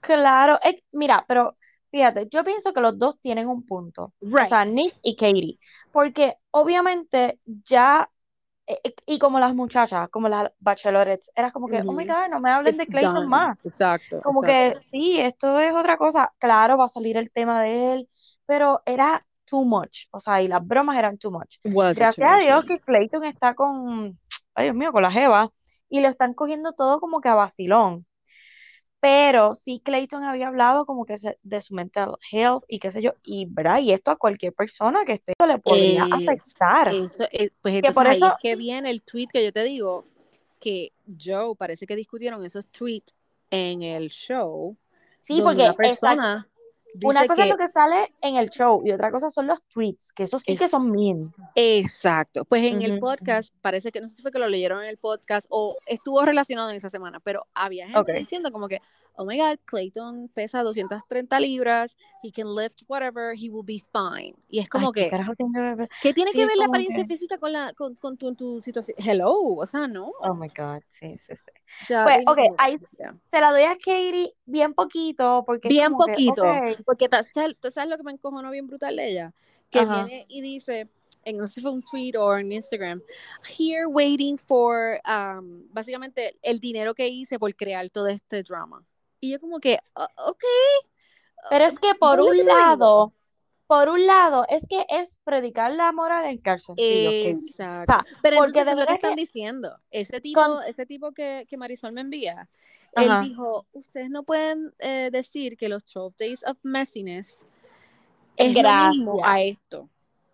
Claro, 0.00 0.58
mira, 0.92 1.24
pero 1.28 1.56
fíjate, 1.90 2.26
yo 2.30 2.42
pienso 2.42 2.72
que 2.72 2.80
los 2.80 2.98
dos 2.98 3.18
tienen 3.20 3.48
un 3.48 3.64
punto, 3.64 4.04
o 4.04 4.14
Right. 4.20 4.48
sea, 4.48 4.64
Nick 4.64 4.94
y 5.02 5.14
Katie, 5.14 5.58
porque 5.92 6.36
obviamente 6.50 7.38
ya, 7.64 8.10
y 9.06 9.18
como 9.18 9.38
las 9.38 9.54
muchachas, 9.54 10.08
como 10.10 10.28
las 10.28 10.50
bachelorettes, 10.60 11.30
era 11.34 11.50
como 11.50 11.68
que, 11.68 11.80
oh 11.80 11.92
my. 11.92 12.06
God, 12.06 12.28
no 12.30 12.40
me 12.40 12.50
hablen 12.50 12.76
de 12.76 12.84
It's 12.84 12.92
Clayton 12.92 13.14
done. 13.14 13.26
más, 13.26 13.64
Exacto. 13.64 14.20
como 14.22 14.44
exacto. 14.44 14.80
que 14.80 14.86
sí, 14.90 15.20
esto 15.20 15.58
es 15.58 15.74
otra 15.74 15.96
cosa, 15.96 16.32
claro, 16.38 16.76
va 16.76 16.84
a 16.84 16.88
salir 16.88 17.16
el 17.16 17.30
tema 17.30 17.62
de 17.62 17.94
él, 17.94 18.08
pero 18.46 18.82
era 18.86 19.26
too 19.44 19.64
much, 19.64 20.06
o 20.10 20.20
sea, 20.20 20.42
y 20.42 20.48
las 20.48 20.66
bromas 20.66 20.96
eran 20.96 21.18
too 21.18 21.30
much. 21.30 21.56
Was 21.64 21.96
Gracias 21.96 22.30
a? 22.30 22.38
Dios 22.38 22.64
que 22.64 22.78
Clayton 22.78 23.24
está 23.24 23.54
con, 23.54 24.18
ay 24.54 24.64
Dios 24.66 24.76
mío, 24.76 24.92
con 24.92 25.02
la 25.02 25.10
jeva, 25.10 25.50
y 25.88 26.00
lo 26.00 26.08
están 26.08 26.34
cogiendo 26.34 26.72
todo 26.72 27.00
como 27.00 27.20
que 27.20 27.28
a 27.28 27.34
vacilón. 27.34 28.06
Pero 29.00 29.54
sí, 29.54 29.80
Clayton 29.82 30.24
había 30.24 30.48
hablado 30.48 30.84
como 30.84 31.06
que 31.06 31.16
se- 31.16 31.38
de 31.42 31.62
su 31.62 31.74
mental 31.74 32.16
health 32.30 32.64
y 32.68 32.78
qué 32.78 32.92
sé 32.92 33.00
yo, 33.00 33.12
y, 33.24 33.46
¿verdad? 33.46 33.80
y 33.80 33.92
esto 33.92 34.10
a 34.10 34.16
cualquier 34.16 34.52
persona 34.52 35.04
que 35.06 35.14
esté 35.14 35.32
le 35.46 35.58
podría 35.58 36.04
Es- 36.04 36.12
afectar. 36.12 36.88
Eso, 36.94 37.24
eh, 37.32 37.50
pues 37.62 37.72
Que 37.72 37.78
entonces 37.78 37.94
por 37.94 38.06
ahí 38.06 38.16
eso- 38.18 38.26
es 38.28 38.34
que 38.42 38.56
viene 38.56 38.90
el 38.90 39.02
tweet 39.02 39.28
que 39.32 39.42
yo 39.44 39.52
te 39.52 39.64
digo, 39.64 40.04
que 40.58 40.92
Joe 41.18 41.56
parece 41.56 41.86
que 41.86 41.96
discutieron 41.96 42.44
esos 42.44 42.68
tweets 42.68 43.14
en 43.50 43.80
el 43.82 44.10
show, 44.10 44.76
Sí, 45.20 45.40
porque 45.42 45.62
una 45.62 45.74
persona 45.74 46.48
dice 46.94 47.26
cosa 47.26 47.44
es 47.44 47.50
lo 47.50 47.56
que 47.56 47.68
sale 47.68 48.14
en 48.20 48.36
el 48.36 48.50
show 48.50 48.82
y 48.84 48.92
otra 48.92 49.10
cosa 49.10 49.30
son 49.30 49.46
los 49.46 49.62
tweets, 49.64 50.12
que 50.12 50.24
eso 50.24 50.38
sí 50.38 50.56
que 50.56 50.68
son 50.68 50.90
mean. 50.90 51.32
exacto, 51.54 52.44
pues 52.44 52.64
en 52.64 52.82
el 52.82 52.98
podcast, 52.98 53.54
parece 53.60 53.92
que 53.92 54.00
no 54.00 54.08
sé 54.08 54.16
si 54.16 54.22
fue 54.22 54.32
que 54.32 54.38
lo 54.38 54.48
leyeron 54.48 54.82
en 54.82 54.88
el 54.88 54.96
podcast 54.96 55.46
o 55.50 55.76
estuvo 55.86 56.24
relacionado 56.24 56.70
en 56.70 56.76
esa 56.76 56.88
semana, 56.88 57.20
pero 57.20 57.46
había 57.54 57.88
gente 57.88 58.12
diciendo 58.12 58.50
como 58.52 58.68
que, 58.68 58.80
oh 59.16 59.24
my 59.24 59.36
God, 59.38 59.58
Clayton 59.64 60.28
pesa 60.34 60.62
230 60.62 61.38
libras, 61.40 61.96
he 62.22 62.30
can 62.32 62.54
lift 62.54 62.82
whatever, 62.88 63.34
he 63.34 63.48
will 63.50 63.64
be 63.64 63.82
fine. 63.92 64.34
Y 64.48 64.58
es 64.60 64.68
como 64.68 64.88
Ay, 64.88 64.92
¿qué 64.94 65.10
que, 65.10 65.16
ver? 65.16 65.88
¿qué 66.02 66.14
tiene 66.14 66.32
Sí, 66.32 66.38
que 66.38 66.46
ver 66.46 66.56
la 66.56 66.66
apariencia 66.66 67.02
que- 67.04 67.08
física 67.08 67.38
con, 67.38 67.52
la, 67.52 67.72
con, 67.74 67.94
con 67.96 68.16
tu, 68.16 68.34
tu 68.34 68.60
situación? 68.62 68.96
Hello, 68.98 69.32
o 69.56 69.66
sea, 69.66 69.86
no. 69.86 70.12
Oh 70.20 70.34
my 70.34 70.48
God, 70.48 70.82
sí, 70.90 71.16
sí, 71.18 71.34
sí. 71.36 71.50
Ya, 71.88 72.04
Pues, 72.04 72.18
ok, 72.26 72.38
ahí 72.58 72.76
ya. 72.98 73.14
se 73.30 73.40
la 73.40 73.50
doy 73.52 73.62
a 73.62 73.74
Katie 73.76 74.34
bien 74.46 74.74
poquito, 74.74 75.44
porque 75.46 75.68
Bien 75.68 75.92
como 75.92 76.04
que, 76.04 76.12
poquito, 76.12 76.42
ok, 76.44 76.82
porque 76.84 77.08
ta- 77.08 77.24
¿sabes, 77.32 77.56
tú 77.60 77.70
sabes 77.70 77.90
lo 77.90 77.96
que 77.96 78.02
me 78.02 78.12
encojonó 78.12 78.50
bien 78.50 78.66
brutal 78.66 78.96
de 78.96 79.08
ella? 79.10 79.32
Que 79.70 79.80
Ajá. 79.80 80.04
viene 80.04 80.26
y 80.28 80.40
dice, 80.40 80.88
en, 81.24 81.36
no 81.36 81.46
sé 81.46 81.54
si 81.54 81.60
fue 81.60 81.70
un 81.70 81.82
tweet 81.82 82.16
o 82.18 82.36
en 82.36 82.50
Instagram, 82.50 83.02
here 83.58 83.86
waiting 83.86 84.36
for, 84.38 85.00
um, 85.06 85.62
básicamente, 85.72 86.36
el 86.42 86.58
dinero 86.60 86.94
que 86.94 87.08
hice 87.08 87.38
por 87.38 87.54
crear 87.54 87.88
todo 87.90 88.08
este 88.08 88.42
drama. 88.42 88.84
Y 89.20 89.32
yo 89.32 89.40
como 89.40 89.60
que, 89.60 89.78
"Ah, 89.94 90.08
ok. 90.26 90.44
Pero 91.48 91.64
es 91.64 91.78
que 91.78 91.94
por 91.94 92.18
¿Ves 92.18 92.26
lo 92.26 92.32
un 92.32 92.36
que 92.36 92.44
lado, 92.44 93.14
por 93.66 93.88
un 93.88 94.06
lado, 94.06 94.46
es 94.48 94.66
que 94.68 94.84
es 94.88 95.18
predicar 95.24 95.72
la 95.72 95.92
moral 95.92 96.26
en 96.26 96.38
calzoncillos. 96.38 97.14
Exacto. 97.24 97.82
O 97.82 97.84
sea, 97.84 98.04
Pero 98.22 98.38
porque 98.38 98.64
de 98.64 98.72
es 98.72 98.76
lo 98.76 98.86
que 98.86 98.94
están 98.94 99.14
que 99.14 99.16
diciendo. 99.16 99.78
Ese 99.90 100.20
tipo, 100.20 100.40
con, 100.40 100.62
ese 100.64 100.86
tipo 100.86 101.12
que, 101.12 101.46
que 101.48 101.56
Marisol 101.56 101.92
me 101.92 102.02
envía, 102.02 102.48
él 102.92 103.18
dijo, 103.18 103.66
ustedes 103.72 104.10
no 104.10 104.24
pueden 104.24 104.74
eh, 104.78 105.10
decir 105.12 105.56
que 105.56 105.68
los 105.68 105.84
12 105.84 106.14
Days 106.18 106.44
of 106.46 106.58
Messiness 106.62 107.46
es 108.36 108.54
es 108.54 108.58
lo 108.58 108.74
mismo 108.74 109.18
gracia. 109.18 109.24
a 109.24 109.42
esto. 109.42 109.90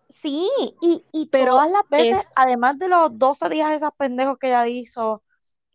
Sí, 0.09 0.49
y, 0.81 1.05
y 1.11 1.27
Pero 1.27 1.47
todas 1.47 1.69
las 1.71 1.87
veces, 1.89 2.19
es... 2.19 2.33
además 2.35 2.79
de 2.79 2.89
los 2.89 3.17
12 3.19 3.49
días 3.49 3.73
esos 3.73 3.91
pendejos 3.97 4.37
que 4.39 4.47
ella 4.49 4.67
hizo 4.67 5.23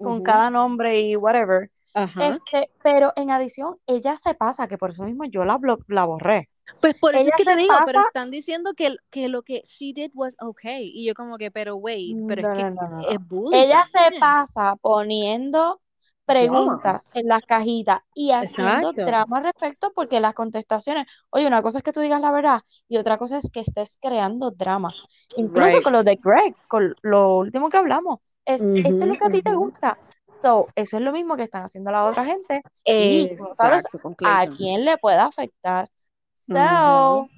con 0.00 0.22
cada 0.22 0.50
nombre 0.50 1.00
y 1.02 1.16
whatever, 1.16 1.71
Ajá. 1.94 2.38
este, 2.46 2.70
pero 2.82 3.12
en 3.16 3.30
adición, 3.30 3.76
ella 3.86 4.16
se 4.16 4.34
pasa, 4.34 4.68
que 4.68 4.78
por 4.78 4.90
eso 4.90 5.04
mismo 5.04 5.24
yo 5.24 5.44
la, 5.44 5.56
blo- 5.58 5.84
la 5.88 6.04
borré. 6.04 6.48
Pues 6.80 6.94
por 6.94 7.14
eso 7.14 7.28
es 7.28 7.34
que 7.36 7.44
te 7.44 7.56
digo, 7.56 7.74
pero 7.84 8.00
están 8.00 8.30
diciendo 8.30 8.72
que, 8.76 8.96
que 9.10 9.28
lo 9.28 9.42
que 9.42 9.62
she 9.64 9.92
did 9.94 10.10
was 10.14 10.34
okay. 10.40 10.90
Y 10.92 11.06
yo 11.06 11.14
como 11.14 11.36
que, 11.38 11.50
pero 11.50 11.76
wait, 11.76 12.18
pero 12.26 12.42
es 12.42 12.48
no, 12.48 12.54
que 12.54 12.62
no, 12.70 12.88
no, 12.88 13.00
es 13.08 13.18
bully 13.28 13.56
Ella 13.62 13.84
se 13.92 14.18
pasa 14.18 14.76
poniendo 14.80 15.80
preguntas 16.24 17.08
en 17.14 17.26
las 17.26 17.42
cajitas 17.42 18.00
y 18.14 18.30
haciendo 18.30 18.92
Exacto. 18.92 19.02
drama 19.04 19.38
al 19.38 19.44
respecto 19.44 19.92
porque 19.94 20.20
las 20.20 20.34
contestaciones, 20.34 21.06
oye, 21.30 21.46
una 21.46 21.62
cosa 21.62 21.78
es 21.78 21.84
que 21.84 21.92
tú 21.92 22.00
digas 22.00 22.20
la 22.20 22.30
verdad 22.30 22.60
y 22.88 22.96
otra 22.96 23.18
cosa 23.18 23.38
es 23.38 23.50
que 23.50 23.60
estés 23.60 23.98
creando 24.00 24.50
drama. 24.52 24.90
Incluso 25.36 25.76
Right. 25.76 25.82
con 25.82 25.92
lo 25.92 26.02
de 26.04 26.16
Greg, 26.22 26.54
con 26.68 26.94
lo 27.02 27.36
último 27.38 27.68
que 27.68 27.76
hablamos, 27.76 28.20
es 28.44 28.62
esto 28.82 29.04
es 29.04 29.08
lo 29.08 29.16
que 29.16 29.24
a 29.26 29.30
ti 29.30 29.42
te 29.42 29.54
gusta. 29.54 29.98
So, 30.42 30.66
eso 30.74 30.96
es 30.96 31.02
lo 31.02 31.12
mismo 31.12 31.36
que 31.36 31.44
están 31.44 31.62
haciendo 31.62 31.92
la 31.92 32.04
otra 32.04 32.24
gente 32.24 32.62
y 32.84 33.28
tú 33.36 33.44
no 33.44 33.54
sabes 33.54 33.84
Exacto, 33.84 34.14
a 34.24 34.44
quién 34.48 34.84
le 34.84 34.98
puede 34.98 35.18
afectar. 35.18 35.88
So, 36.34 37.28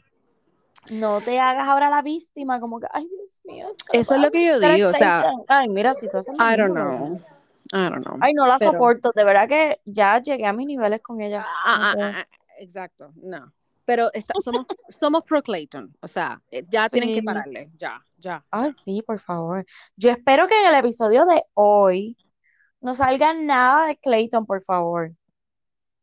no 0.91 1.21
te 1.21 1.39
hagas 1.39 1.69
ahora 1.69 1.91
la 1.91 2.01
víctima 2.01 2.61
como 2.61 2.81
que, 2.81 2.87
ay, 2.91 3.07
Dios 3.07 3.43
mío, 3.45 3.69
Eso 3.93 4.15
es 4.15 4.21
lo 4.21 4.31
que 4.31 4.47
yo 4.47 4.59
digo, 4.59 4.89
o 4.89 4.93
sea. 4.95 5.31
Ay, 5.49 5.69
mira, 5.69 5.93
si 5.95 6.09
tú 6.09 6.17
haces 6.17 6.35
I 6.39 6.57
don't 6.57 6.73
know. 6.73 7.15
I 7.73 7.91
don't 7.91 8.05
know. 8.05 8.17
Ay, 8.21 8.33
no 8.33 8.47
la 8.47 8.57
Pero, 8.59 8.73
soporto, 8.73 9.11
de 9.15 9.25
verdad 9.25 9.49
que 9.49 9.81
ya 9.85 10.19
llegué 10.23 10.47
a 10.47 10.53
mis 10.55 10.67
niveles 10.67 11.03
con 11.03 11.21
ella. 11.21 11.45
ah, 11.47 11.95
No 11.97 12.05
ah, 12.05 12.11
ah, 12.15 12.21
ah, 12.21 12.27
exacto, 12.59 13.13
no. 13.17 13.53
Pero 13.85 14.11
está- 14.15 14.35
somos, 14.43 14.65
somos 14.89 15.25
pro 15.25 15.43
Clayton, 15.43 15.95
o 16.01 16.09
sea, 16.09 16.41
eh, 16.51 16.65
ya 16.69 16.89
tienen 16.89 17.15
que 17.15 17.23
pararle, 17.23 17.71
ya, 17.77 18.03
ya, 18.17 18.43
Ay, 18.51 18.73
sí, 18.81 19.03
por 19.03 19.21
favor. 19.21 19.67
Yo 19.97 20.11
espero 20.11 20.47
que 20.47 20.59
en 20.59 20.69
el 20.69 20.75
episodio 20.77 21.27
de 21.27 21.45
hoy 21.53 22.17
no 22.85 22.95
salga 22.95 23.35
nada 23.35 23.89
de 23.89 23.97
Clayton, 23.99 24.47
por 24.47 24.63
favor. 24.63 25.13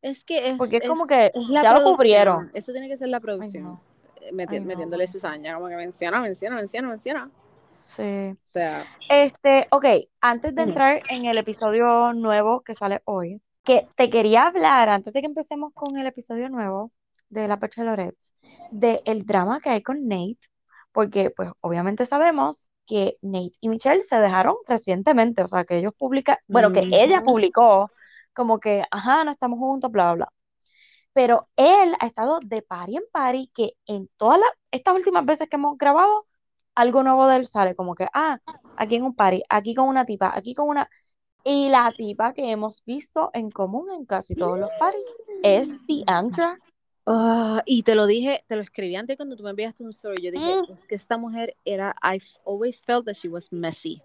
Es 0.01 0.23
que 0.25 0.49
es, 0.49 0.57
Porque 0.57 0.77
es 0.79 0.89
como 0.89 1.07
que 1.07 1.27
es 1.27 1.47
ya 1.61 1.73
lo 1.73 1.83
cubrieron. 1.83 2.49
eso 2.53 2.71
tiene 2.71 2.87
que 2.89 2.97
ser 2.97 3.09
la 3.09 3.19
Ay, 3.19 3.27
producción, 3.27 3.63
no. 3.63 3.81
eh, 4.21 4.31
meti- 4.33 4.53
Ay, 4.53 4.61
no, 4.61 4.67
metiéndole 4.67 5.07
cizaña, 5.07 5.55
como 5.55 5.67
que 5.69 5.75
menciona, 5.75 6.19
menciona, 6.21 6.55
menciona, 6.55 6.87
menciona. 6.89 7.31
Sí. 7.77 8.37
O 8.45 8.51
sea, 8.51 8.85
Este, 9.09 9.67
ok, 9.71 9.85
antes 10.21 10.55
de 10.55 10.63
entrar 10.63 11.03
en 11.09 11.25
el 11.25 11.37
episodio 11.37 12.13
nuevo 12.13 12.61
que 12.63 12.75
sale 12.75 13.01
hoy, 13.05 13.41
que 13.63 13.87
te 13.95 14.09
quería 14.09 14.47
hablar, 14.47 14.89
antes 14.89 15.13
de 15.13 15.21
que 15.21 15.27
empecemos 15.27 15.73
con 15.73 15.97
el 15.97 16.07
episodio 16.07 16.49
nuevo 16.49 16.91
de 17.29 17.47
La 17.47 17.57
Bachelorettes, 17.57 18.33
de 18.71 19.01
el 19.05 19.25
drama 19.25 19.59
que 19.61 19.69
hay 19.69 19.83
con 19.83 20.07
Nate, 20.07 20.39
porque 20.93 21.29
pues 21.31 21.49
obviamente 21.61 22.05
sabemos 22.05 22.69
que 22.91 23.17
Nate 23.21 23.53
y 23.61 23.69
Michelle 23.69 24.03
se 24.03 24.17
dejaron 24.17 24.57
recientemente, 24.67 25.41
o 25.41 25.47
sea, 25.47 25.63
que 25.63 25.77
ellos 25.77 25.93
publican, 25.97 26.35
bueno, 26.49 26.73
que 26.73 26.81
ella 26.91 27.23
publicó 27.23 27.89
como 28.33 28.59
que, 28.59 28.83
ajá, 28.91 29.23
no 29.23 29.31
estamos 29.31 29.59
juntos, 29.59 29.89
bla, 29.89 30.13
bla, 30.13 30.25
bla. 30.25 30.33
pero 31.13 31.47
él 31.55 31.95
ha 32.01 32.05
estado 32.05 32.39
de 32.43 32.61
party 32.61 32.97
en 32.97 33.03
party, 33.09 33.49
que 33.53 33.75
en 33.85 34.09
todas 34.17 34.39
las, 34.39 34.49
estas 34.71 34.93
últimas 34.93 35.23
veces 35.25 35.47
que 35.47 35.55
hemos 35.55 35.77
grabado, 35.77 36.25
algo 36.75 37.01
nuevo 37.01 37.27
de 37.27 37.37
él 37.37 37.47
sale, 37.47 37.75
como 37.75 37.95
que, 37.95 38.07
ah, 38.13 38.39
aquí 38.75 38.95
en 38.97 39.03
un 39.03 39.15
party, 39.15 39.41
aquí 39.47 39.73
con 39.73 39.87
una 39.87 40.03
tipa, 40.03 40.33
aquí 40.35 40.53
con 40.53 40.67
una... 40.67 40.89
Y 41.45 41.69
la 41.69 41.93
tipa 41.95 42.33
que 42.33 42.51
hemos 42.51 42.83
visto 42.83 43.29
en 43.31 43.51
común 43.51 43.89
en 43.89 44.05
casi 44.05 44.35
todos 44.35 44.59
los 44.59 44.69
parties 44.77 45.17
es 45.43 45.79
Deandra. 45.87 46.59
Ah, 47.13 47.61
y 47.65 47.83
te 47.83 47.95
lo 47.95 48.05
dije, 48.05 48.43
te 48.47 48.55
lo 48.55 48.61
escribí 48.61 48.95
antes 48.95 49.17
cuando 49.17 49.35
tú 49.35 49.43
me 49.43 49.49
enviaste 49.49 49.83
un 49.83 49.89
story. 49.89 50.23
Yo 50.23 50.31
dije, 50.31 50.45
Mm. 50.45 50.71
es 50.71 50.85
que 50.87 50.95
esta 50.95 51.17
mujer 51.17 51.55
era, 51.65 51.93
I've 52.01 52.25
always 52.45 52.81
felt 52.81 53.05
that 53.05 53.15
she 53.15 53.27
was 53.27 53.51
messy. 53.51 54.01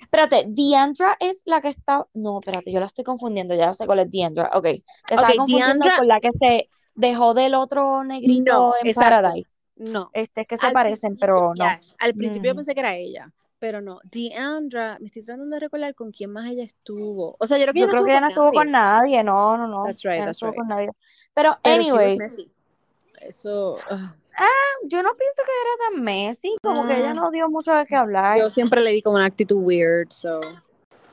Espérate, 0.00 0.44
Deandra 0.48 1.16
es 1.20 1.42
la 1.46 1.60
que 1.60 1.68
está. 1.68 2.06
No, 2.14 2.40
espérate, 2.40 2.72
yo 2.72 2.80
la 2.80 2.86
estoy 2.86 3.04
confundiendo, 3.04 3.54
ya 3.54 3.72
sé 3.72 3.86
cuál 3.86 4.00
es 4.00 4.10
Deandra. 4.10 4.50
Ok, 4.54 4.62
te 4.64 4.82
estaba 5.10 5.28
Ok, 5.28 5.36
confundiendo 5.36 5.84
Deandra- 5.84 5.98
con 5.98 6.08
la 6.08 6.20
que 6.20 6.30
se 6.32 6.68
dejó 6.94 7.34
del 7.34 7.54
otro 7.54 8.02
negrito 8.04 8.52
No, 8.52 8.74
en 8.80 8.86
exacto. 8.88 9.10
Paradise. 9.10 9.48
No. 9.76 10.10
Este 10.12 10.42
es 10.42 10.46
que 10.46 10.56
se 10.56 10.66
Al 10.66 10.72
parecen, 10.72 11.16
pero 11.18 11.52
no. 11.56 11.64
yes, 11.76 11.96
Al 11.98 12.14
principio 12.14 12.52
Mm. 12.52 12.56
pensé 12.56 12.74
que 12.74 12.80
era 12.80 12.94
ella, 12.96 13.32
pero 13.62 13.80
no. 13.80 14.00
Deandra, 14.02 14.98
me 14.98 15.06
estoy 15.06 15.22
tratando 15.22 15.54
de 15.54 15.60
recordar 15.60 15.94
con 15.94 16.10
quién 16.10 16.32
más 16.32 16.50
ella 16.50 16.64
estuvo. 16.64 17.36
O 17.38 17.46
sea, 17.46 17.58
yo 17.58 17.62
creo 17.62 17.72
que 17.74 17.78
Yo 17.78 17.84
ella 17.84 17.92
no 17.92 17.92
creo 17.92 18.04
que 18.06 18.10
ella 18.10 18.20
no 18.20 18.28
estuvo 18.30 18.52
con 18.52 18.70
nadie, 18.72 19.22
no, 19.22 19.56
no, 19.56 19.68
no. 19.68 19.84
That's 19.84 20.02
right, 20.02 20.14
ella 20.14 20.18
no 20.22 20.24
that's 20.26 20.36
estuvo 20.38 20.50
right. 20.50 20.58
con 20.58 20.66
nadie. 20.68 20.90
Pero, 21.32 21.56
Pero 21.62 21.74
anyway. 21.76 22.18
Eso. 23.20 23.78
ah. 23.88 24.16
yo 24.88 25.00
no 25.04 25.14
pienso 25.14 25.42
que 25.46 25.52
era 25.52 25.94
tan 25.94 26.02
Messi, 26.02 26.56
como 26.60 26.88
que 26.88 26.98
ella 26.98 27.14
Mm. 27.14 27.16
no 27.18 27.30
dio 27.30 27.48
mucho 27.48 27.72
de 27.72 27.86
qué 27.86 27.94
hablar. 27.94 28.36
Yo 28.36 28.50
siempre 28.50 28.80
le 28.80 28.92
vi 28.94 29.00
como 29.00 29.14
una 29.14 29.26
actitud 29.26 29.58
weird, 29.58 30.10
so. 30.10 30.40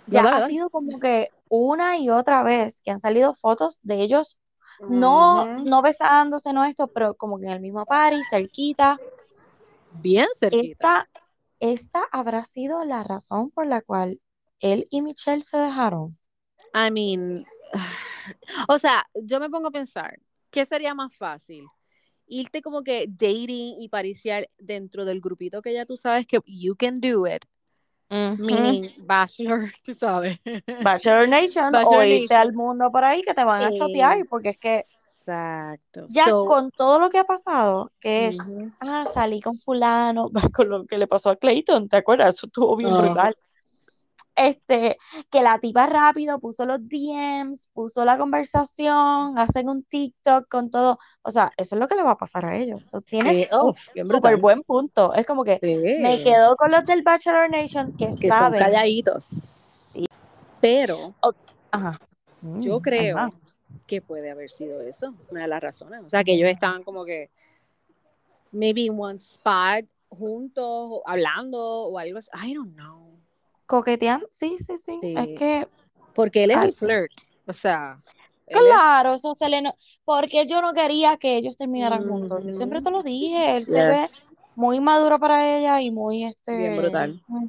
Ya 0.08 0.22
ha 0.22 0.48
sido 0.48 0.72
como 0.72 1.00
que 1.00 1.28
una 1.50 2.00
y 2.00 2.10
otra 2.10 2.42
vez 2.42 2.82
que 2.82 2.90
han 2.90 3.00
salido 3.00 3.36
fotos 3.36 3.80
de 3.84 4.02
ellos, 4.02 4.42
no, 4.80 5.44
Ujú. 5.44 5.66
no 5.66 5.84
besándose, 5.84 6.52
no 6.52 6.66
esto, 6.66 6.88
pero 6.88 7.14
como 7.14 7.38
que 7.38 7.46
en 7.46 7.52
el 7.52 7.60
mismo 7.60 7.86
party, 7.86 8.24
cerquita. 8.28 8.98
Bien 10.02 10.26
cerquita. 10.36 11.06
Esta, 11.06 11.10
esta 11.60 12.04
habrá 12.12 12.44
sido 12.44 12.84
la 12.86 13.04
razón 13.04 13.52
por 13.52 13.68
la 13.68 13.82
cual 13.82 14.22
él 14.60 14.88
y 14.90 15.02
Michelle 15.02 15.42
se 15.42 15.58
dejaron. 15.58 16.18
I 16.74 16.92
mean, 16.92 17.46
o 18.68 18.80
sea, 18.80 19.08
yo 19.14 19.40
me 19.40 19.50
pongo 19.50 19.68
a 19.68 19.72
pensar, 19.72 20.20
¿qué 20.52 20.66
sería 20.66 20.94
más 20.94 21.16
fácil? 21.16 21.66
Irte 22.28 22.62
como 22.62 22.84
que 22.84 23.08
dating 23.08 23.82
y 23.82 23.90
pariciar 23.90 24.50
dentro 24.58 25.06
del 25.06 25.20
grupito 25.20 25.62
que 25.62 25.74
ya 25.74 25.86
tú 25.86 25.96
sabes 25.96 26.28
que 26.28 26.40
you 26.46 26.76
can 26.76 27.00
do 27.02 27.26
it, 27.26 27.44
meaning 28.10 28.92
bachelor, 29.06 29.72
tú 29.84 29.94
sabes. 29.94 30.40
Bachelor 30.84 31.28
Nation 31.28 31.72
Bachelor 31.72 32.00
o 32.00 32.04
irte 32.04 32.34
Nation. 32.34 32.40
al 32.40 32.54
mundo 32.54 32.92
por 32.92 33.04
ahí 33.04 33.22
que 33.24 33.34
te 33.34 33.44
van 33.44 33.64
a 33.64 33.72
chotear, 33.72 34.26
porque 34.30 34.50
es 34.50 34.60
que 34.60 34.84
Exacto. 35.30 36.08
ya 36.10 36.26
So, 36.26 36.46
con 36.48 36.72
todo 36.72 37.00
lo 37.00 37.10
que 37.10 37.20
ha 37.20 37.24
pasado, 37.24 37.92
que 38.00 38.30
es, 38.30 38.40
ujú. 38.40 38.72
ah, 38.80 39.06
salí 39.14 39.42
con 39.42 39.58
fulano, 39.60 40.30
con 40.56 40.70
lo 40.70 40.86
que 40.86 40.98
le 40.98 41.08
pasó 41.08 41.30
a 41.30 41.36
Clayton, 41.36 41.88
¿te 41.88 41.98
acuerdas? 41.98 42.36
Eso 42.36 42.48
estuvo 42.48 42.76
bien 42.76 42.92
Ajá. 42.92 43.02
brutal. 43.02 43.36
Este, 44.36 44.98
que 45.30 45.42
la 45.42 45.60
tipa 45.60 45.86
rápido 45.86 46.40
puso 46.40 46.66
los 46.66 46.80
DMs, 46.88 47.70
puso 47.74 48.06
la 48.06 48.18
conversación, 48.18 49.38
hacen 49.38 49.68
un 49.68 49.84
TikTok 49.84 50.48
con 50.48 50.70
todo. 50.70 50.98
O 51.24 51.32
sea, 51.32 51.52
eso 51.58 51.76
es 51.76 51.80
lo 51.80 51.88
que 51.90 51.96
le 51.96 52.04
va 52.04 52.12
a 52.12 52.18
pasar 52.18 52.46
a 52.46 52.58
ellos. 52.58 52.80
So, 52.88 53.02
tienes 53.02 53.50
oh, 53.52 53.74
súper 54.02 54.38
buen 54.38 54.64
punto. 54.64 55.14
Es 55.14 55.26
como 55.26 55.44
que 55.44 55.60
me 55.62 56.24
quedo 56.24 56.56
con 56.56 56.72
los 56.72 56.86
del 56.86 57.02
Bachelor 57.04 57.50
Nation 57.50 57.92
que 57.98 58.08
que 58.18 58.30
son 58.30 58.32
saben. 58.32 58.60
calladitos. 58.60 59.94
Pero 60.62 61.14
Ajá. 61.72 61.98
yo 62.42 62.80
Mm, 62.80 62.82
creo. 62.82 63.18
Que 63.90 64.02
puede 64.02 64.30
haber 64.30 64.50
sido 64.52 64.82
eso, 64.82 65.16
una 65.32 65.42
de 65.42 65.48
las 65.48 65.62
razones. 65.62 66.00
O 66.06 66.10
sea, 66.10 66.24
que 66.24 66.34
ellos 66.34 66.48
estaban 66.48 66.84
como 66.84 67.04
que, 67.04 67.30
maybe 68.52 68.82
in 68.82 68.98
one 68.98 69.16
spot, 69.18 69.86
juntos, 70.10 71.02
hablando 71.06 71.60
o 71.88 71.98
algo 71.98 72.20
así. 72.20 72.30
I 72.34 72.54
don't 72.54 72.74
know. 72.76 73.20
Coqueteando, 73.66 74.28
sí, 74.32 74.58
sí, 74.60 74.78
sí. 74.78 75.00
Es 75.02 75.28
que, 75.38 75.68
Porque 76.14 76.44
él 76.44 76.52
es 76.52 76.58
un 76.58 76.74
flirt. 76.74 77.12
O 77.48 77.54
sea, 77.54 78.00
él 78.48 78.58
es- 78.58 78.64
claro, 78.74 79.16
eso 79.16 79.34
se 79.36 79.50
le 79.50 79.62
no- 79.62 79.76
porque 80.06 80.46
yo 80.48 80.62
no 80.62 80.74
quería 80.74 81.18
que 81.18 81.38
ellos 81.38 81.58
terminaran 81.58 82.08
juntos. 82.08 82.44
Yo 82.46 82.54
siempre 82.54 82.82
te 82.82 82.92
lo 82.92 83.02
dije, 83.02 83.58
él 83.58 83.66
se 83.66 83.86
ve 83.86 84.08
muy 84.56 84.80
maduro 84.80 85.20
para 85.20 85.58
ella 85.58 85.82
y 85.82 85.90
muy 85.92 86.26
este 86.26 86.56
Bien 86.58 86.78
brutal. 86.78 87.22
mm, 87.28 87.46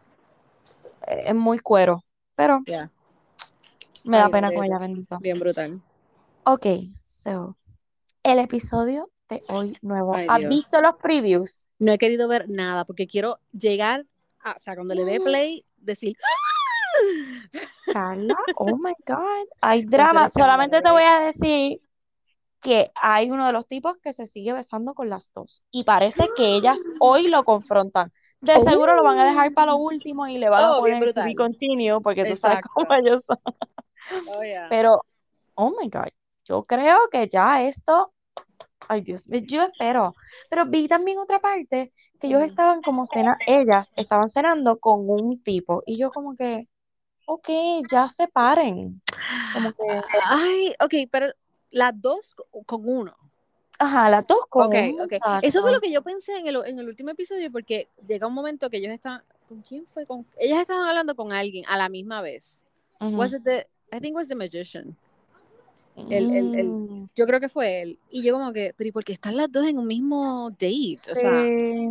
eh, 1.07 1.23
es 1.27 1.35
muy 1.35 1.59
cuero, 1.59 2.03
pero 2.35 2.61
Yeah. 2.67 2.91
me 4.05 4.19
da 4.19 4.29
pena 4.29 4.53
con 4.53 4.65
ella, 4.65 4.79
bendito. 4.79 5.19
Bien 5.21 5.39
brutal. 5.39 5.81
Ok, 6.53 6.67
so, 7.01 7.57
el 8.25 8.41
episodio 8.41 9.09
de 9.29 9.41
hoy 9.49 9.79
nuevo. 9.83 10.17
Ay, 10.17 10.27
¿Has 10.29 10.41
Dios. 10.41 10.51
visto 10.51 10.81
los 10.81 10.97
previews? 10.97 11.65
No 11.79 11.93
he 11.93 11.99
querido 11.99 12.27
ver 12.27 12.49
nada 12.49 12.85
porque 12.85 13.07
quiero 13.07 13.39
llegar, 13.53 14.05
a, 14.41 14.55
o 14.55 14.59
sea, 14.59 14.75
cuando 14.75 14.97
le 14.97 15.05
dé 15.05 15.21
play, 15.21 15.65
decir, 15.77 16.17
Carla, 17.93 18.35
oh 18.57 18.77
my 18.77 18.95
God, 19.07 19.47
hay 19.61 19.85
drama. 19.85 20.29
Solamente 20.29 20.83
te 20.83 20.91
voy 20.91 21.05
a 21.05 21.21
decir 21.21 21.81
que 22.61 22.91
hay 23.01 23.31
uno 23.31 23.47
de 23.47 23.53
los 23.53 23.69
tipos 23.69 23.99
que 23.99 24.13
se 24.13 24.27
sigue 24.27 24.53
besando 24.53 24.95
con 24.95 25.09
las 25.09 25.33
dos 25.33 25.63
y 25.71 25.85
parece 25.85 26.27
que 26.37 26.57
ellas 26.57 26.81
hoy 26.99 27.29
lo 27.29 27.45
confrontan. 27.45 28.13
De 28.41 28.55
Oh. 28.57 28.65
seguro 28.65 28.97
lo 28.97 29.05
van 29.05 29.21
a 29.21 29.27
dejar 29.27 29.53
para 29.53 29.71
lo 29.71 29.77
último 29.77 30.27
y 30.27 30.39
le 30.39 30.49
van 30.49 30.65
a 30.65 30.73
Oh, 30.73 30.81
poner 30.81 31.13
to 31.13 31.23
be 31.23 31.37
continue 31.37 32.01
porque 32.01 32.25
tú 32.25 32.35
sabes 32.35 32.63
cómo 32.75 32.93
ellos 32.95 33.23
son. 33.25 33.39
Oh, 34.35 34.43
yeah. 34.43 34.67
Pero, 34.69 35.05
oh 35.55 35.71
my 35.81 35.89
God, 35.89 36.09
yo 36.51 36.65
creo 36.65 36.99
que 37.13 37.29
ya 37.29 37.63
esto, 37.65 38.13
ay 38.89 39.03
Dios 39.03 39.29
mío, 39.29 39.43
yo 39.49 39.63
espero. 39.65 40.15
Pero 40.51 40.67
vi 40.67 40.89
también 40.89 41.19
otra 41.19 41.41
parte 41.41 41.93
que 42.21 42.29
ellos 42.29 42.43
estaban 42.43 42.83
como 42.83 43.07
cena, 43.07 43.39
ellas 43.47 43.93
estaban 43.97 44.31
cenando 44.31 44.79
con 44.81 45.09
un 45.11 45.43
tipo 45.43 45.83
y 45.87 45.99
yo 45.99 46.11
como 46.13 46.37
que, 46.37 46.69
ok, 47.27 47.49
ya 47.91 48.09
se 48.09 48.29
paren. 48.29 49.03
Como 49.53 49.73
que, 49.73 49.85
Ay, 50.29 50.75
ok, 50.81 50.95
pero 51.11 51.27
las 51.71 51.93
dos 52.01 52.35
co- 52.35 52.47
con 52.67 52.89
uno. 52.89 53.17
ajá, 53.79 54.11
las 54.11 54.27
dos 54.27 54.41
con 54.49 54.67
Ok, 54.67 54.75
un 54.75 55.01
ok. 55.01 55.13
Eso 55.43 55.63
fue 55.63 55.73
lo 55.73 55.81
que 55.81 55.91
yo 55.93 56.03
pensé 56.03 56.37
en 56.39 56.47
el, 56.47 56.57
en 56.67 56.79
el 56.79 56.89
último 56.89 57.11
episodio 57.11 57.51
porque 57.51 57.89
llega 58.07 58.27
un 58.27 58.35
momento 58.35 58.71
que 58.71 58.79
ellos 58.79 58.93
estaban, 58.93 59.23
¿con 59.49 59.63
quién 59.63 59.87
fue? 59.87 60.07
Con, 60.07 60.27
ellas 60.39 60.61
estaban 60.61 60.87
hablando 60.89 61.15
con 61.15 61.33
alguien 61.33 61.65
a 61.69 61.77
la 61.77 61.89
misma 61.89 62.21
vez. 62.23 62.65
Ujú. 63.01 63.17
Was 63.17 63.33
it 63.33 63.43
the, 63.45 63.67
I 63.93 64.01
think 64.01 64.13
it 64.13 64.17
was 64.17 64.29
the 64.29 64.35
magician. 64.35 64.97
El- 65.97 66.31
el- 66.31 66.55
el- 66.55 66.67
Mm, 66.69 67.07
Yo 67.15 67.27
creo 67.27 67.41
que 67.41 67.49
fue 67.49 67.83
él. 67.83 67.99
Y 68.11 68.23
yo 68.23 68.33
como 68.35 68.53
que, 68.53 68.75
pero 68.77 68.89
¿y 68.89 68.93
por 68.93 69.05
qué 69.05 69.13
están 69.13 69.37
las 69.37 69.51
dos 69.51 69.67
en 69.67 69.79
un 69.79 69.87
mismo 69.87 70.51
date? 70.51 70.97
O 71.11 71.15
sea, 71.15 71.43
sí. 71.43 71.89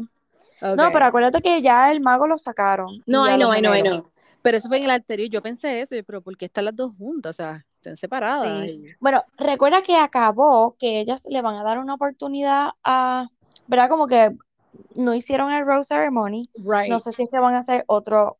ok. 0.61 0.75
No, 0.77 0.89
pero 0.91 1.05
acuérdate 1.05 1.41
que 1.41 1.61
ya 1.61 1.91
el 1.91 1.99
mago 2.01 2.25
lo 2.27 2.37
sacaron. 2.37 3.01
No, 3.05 3.25
ya 3.27 3.35
I 3.35 3.37
know, 3.37 3.49
lo 3.51 3.57
I 3.57 3.61
know, 3.61 3.73
I 3.73 3.77
generaron. 3.77 4.01
know. 4.01 4.11
Pero 4.41 4.57
eso 4.57 4.67
fue 4.69 4.77
en 4.77 4.83
el 4.85 4.91
anterior. 4.91 5.29
Yo 5.29 5.41
pensé 5.41 5.81
eso, 5.81 5.95
pero 6.07 6.21
¿por 6.21 6.37
qué 6.37 6.45
están 6.45 6.65
las 6.65 6.75
dos 6.75 6.93
juntas? 6.97 7.31
O 7.31 7.37
sea, 7.37 7.65
están 7.75 7.97
separadas. 7.97 8.65
Sí. 8.67 8.71
y- 8.71 8.95
Bueno, 8.99 9.23
recuerda 9.37 9.81
que 9.81 9.97
acabó 9.97 10.75
que 10.79 10.99
ellas 11.01 11.25
le 11.29 11.41
van 11.41 11.55
a 11.55 11.63
dar 11.63 11.77
una 11.79 11.95
oportunidad 11.95 12.69
a, 12.83 13.27
¿verdad? 13.67 13.89
Como 13.89 14.07
que 14.07 14.31
no 14.95 15.13
hicieron 15.13 15.51
el 15.51 15.65
Rose 15.65 15.93
Ceremony. 15.93 16.47
Right. 16.55 16.89
No 16.89 16.99
sé 17.01 17.11
si 17.11 17.23
es 17.23 17.29
que 17.29 17.39
van 17.39 17.55
a 17.55 17.59
hacer 17.59 17.83
otro 17.87 18.37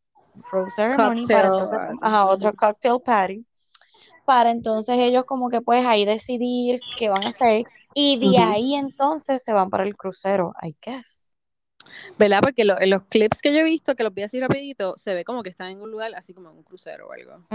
Rose 0.52 0.72
Ceremony 0.76 1.22
para 1.28 1.50
Cocktail, 1.50 1.62
entonces, 1.62 1.80
uh, 1.96 2.06
ajá, 2.06 2.26
otro 2.26 2.54
cocktail 2.54 3.02
party. 3.04 3.46
Para 4.30 4.52
entonces 4.52 4.98
ellos 5.00 5.26
como 5.26 5.50
que 5.50 5.62
pues 5.62 5.86
ahí 5.88 6.06
decidir 6.06 6.82
qué 6.96 7.10
van 7.10 7.26
a 7.26 7.30
hacer. 7.30 7.66
Y 7.96 8.20
de 8.20 8.38
ahí 8.40 8.76
entonces 8.76 9.44
se 9.44 9.54
van 9.54 9.70
para 9.72 9.84
el 9.86 9.98
crucero, 9.98 10.54
I 10.62 10.78
guess. 10.82 11.36
¿Verdad? 12.18 12.42
Porque 12.42 12.66
lo- 12.66 12.80
en 12.80 12.90
los 12.92 13.04
clips 13.04 13.42
que 13.42 13.54
yo 13.54 13.60
he 13.60 13.64
visto, 13.64 13.96
que 13.96 14.04
los 14.04 14.14
vi 14.14 14.24
así 14.24 14.40
rapidito, 14.40 14.96
se 14.98 15.14
ve 15.14 15.24
como 15.26 15.44
que 15.44 15.50
están 15.50 15.70
en 15.72 15.82
un 15.82 15.92
lugar 15.92 16.14
así 16.16 16.34
como 16.34 16.50
en 16.52 16.58
un 16.58 16.64
crucero 16.64 17.08
o 17.08 17.12
algo. 17.14 17.46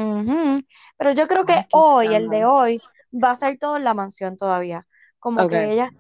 Pero 0.99 1.13
yo 1.13 1.27
creo 1.27 1.45
que 1.45 1.55
Ay, 1.55 1.65
hoy, 1.73 2.15
el 2.15 2.29
de 2.31 2.45
hoy, 2.45 2.81
va 3.13 3.31
a 3.33 3.37
ser 3.37 3.59
todo 3.59 3.77
en 3.77 3.85
la 3.85 3.95
mansión 3.95 4.37
todavía. 4.37 4.87
Como 5.19 5.47
que 5.47 5.73
ellas, 5.73 5.91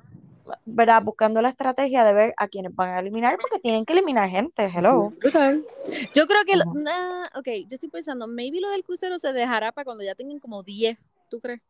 ¿verdad? 0.66 1.02
Buscando 1.04 1.40
la 1.42 1.48
estrategia 1.48 2.04
de 2.04 2.12
ver 2.12 2.34
a 2.36 2.48
quiénes 2.48 2.74
van 2.74 2.90
a 2.90 3.00
eliminar, 3.00 3.38
porque 3.40 3.58
tienen 3.58 3.84
que 3.84 3.92
eliminar 3.92 4.28
gente, 4.28 4.64
hello. 4.66 5.10
Brutal. 5.20 5.64
Yo 6.14 6.26
creo 6.26 6.44
que, 6.44 6.56
lo- 6.56 6.64
Ujú. 6.66 6.78
nah, 6.80 7.26
ok, 7.34 7.46
yo 7.68 7.74
estoy 7.74 7.88
pensando, 7.88 8.26
maybe 8.26 8.60
lo 8.60 8.70
del 8.70 8.84
crucero 8.84 9.18
se 9.18 9.32
dejará 9.32 9.72
para 9.72 9.84
cuando 9.84 10.02
ya 10.04 10.14
tengan 10.14 10.38
como 10.38 10.62
10, 10.62 10.98
¿tú 11.30 11.40
crees? 11.40 11.60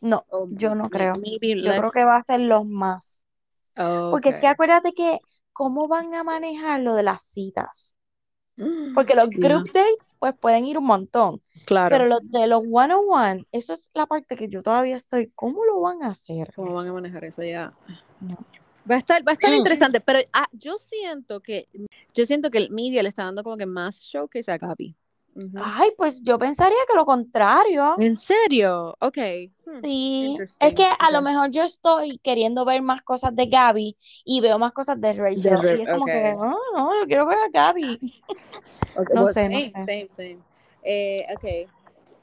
No, 0.00 0.24
yo 0.50 0.74
no 0.74 0.88
creo. 0.90 1.14
Yo 1.14 1.72
creo 1.76 1.90
que 1.92 2.04
va 2.04 2.16
a 2.16 2.22
ser 2.22 2.40
los 2.40 2.66
más. 2.66 3.24
Porque 4.10 4.30
es 4.30 4.36
que 4.36 4.46
acuérdate 4.48 4.92
que, 4.92 5.20
¿cómo 5.52 5.88
van 5.88 6.14
a 6.14 6.24
manejar 6.24 6.80
lo 6.80 6.94
de 6.94 7.02
las 7.04 7.22
citas? 7.22 7.96
Porque 8.94 9.14
los 9.14 9.30
Yeah, 9.30 9.48
group 9.48 9.66
dates, 9.72 10.14
pues 10.18 10.36
pueden 10.38 10.66
ir 10.66 10.76
un 10.78 10.84
montón. 10.84 11.40
claro. 11.64 11.96
Pero 11.96 12.06
los 12.06 12.30
de 12.30 12.46
los 12.46 12.62
one-on-one, 12.70 13.46
eso 13.52 13.72
es 13.72 13.90
la 13.94 14.06
parte 14.06 14.36
que 14.36 14.48
yo 14.48 14.62
todavía 14.62 14.96
estoy, 14.96 15.30
¿cómo 15.34 15.64
lo 15.64 15.80
van 15.80 16.02
a 16.02 16.08
hacer? 16.08 16.52
¿Cómo 16.54 16.74
van 16.74 16.88
a 16.88 16.92
manejar 16.92 17.24
eso 17.24 17.42
ya? 17.42 17.72
No. 18.22 18.36
Va 18.90 18.96
a 18.96 18.98
estar, 18.98 19.26
va 19.26 19.30
a 19.30 19.34
estar 19.34 19.52
Mm. 19.52 19.56
interesante, 19.56 20.00
pero 20.00 20.18
ah, 20.32 20.48
yo 20.52 20.76
siento 20.76 21.40
que 21.40 21.68
yo 22.14 22.24
siento 22.24 22.50
que 22.50 22.58
el 22.58 22.70
media 22.70 23.02
le 23.02 23.08
está 23.08 23.24
dando 23.24 23.42
como 23.44 23.56
que 23.56 23.66
más 23.66 24.00
showcase 24.00 24.50
a 24.50 24.58
Gaby. 24.58 24.94
Ujú. 25.34 25.50
Ay, 25.56 25.90
pues 25.96 26.22
yo 26.22 26.38
pensaría 26.38 26.76
que 26.88 26.94
lo 26.96 27.04
contrario. 27.06 27.94
¿En 27.98 28.16
serio? 28.16 28.96
Ok. 29.00 29.18
Hmm, 29.64 29.80
Sí, 29.82 30.38
es 30.60 30.74
que 30.74 30.84
a 30.98 31.10
lo 31.10 31.22
mejor 31.22 31.50
yo 31.50 31.62
estoy 31.62 32.18
queriendo 32.18 32.64
ver 32.64 32.82
más 32.82 33.02
cosas 33.02 33.34
de 33.34 33.46
Gaby 33.46 33.96
y 34.24 34.40
veo 34.40 34.58
más 34.58 34.72
cosas 34.72 35.00
de 35.00 35.12
Rachel. 35.12 35.58
De 35.58 35.82
es 35.84 35.88
como 35.88 36.04
que, 36.04 36.34
ok. 36.36 36.38
"Ah, 36.42 36.54
no, 36.74 37.00
yo 37.00 37.06
quiero 37.06 37.26
ver 37.26 37.38
a 37.38 37.48
Gaby. 37.48 38.00
Ok, 38.94 39.10
No 39.14 39.22
well, 39.24 39.32
sé, 39.34 39.48
no 39.48 39.58
same, 39.58 39.70
sé. 39.70 39.84
same, 39.86 40.08
same. 40.08 40.38
Eh, 40.82 41.26
ok. 41.34 41.81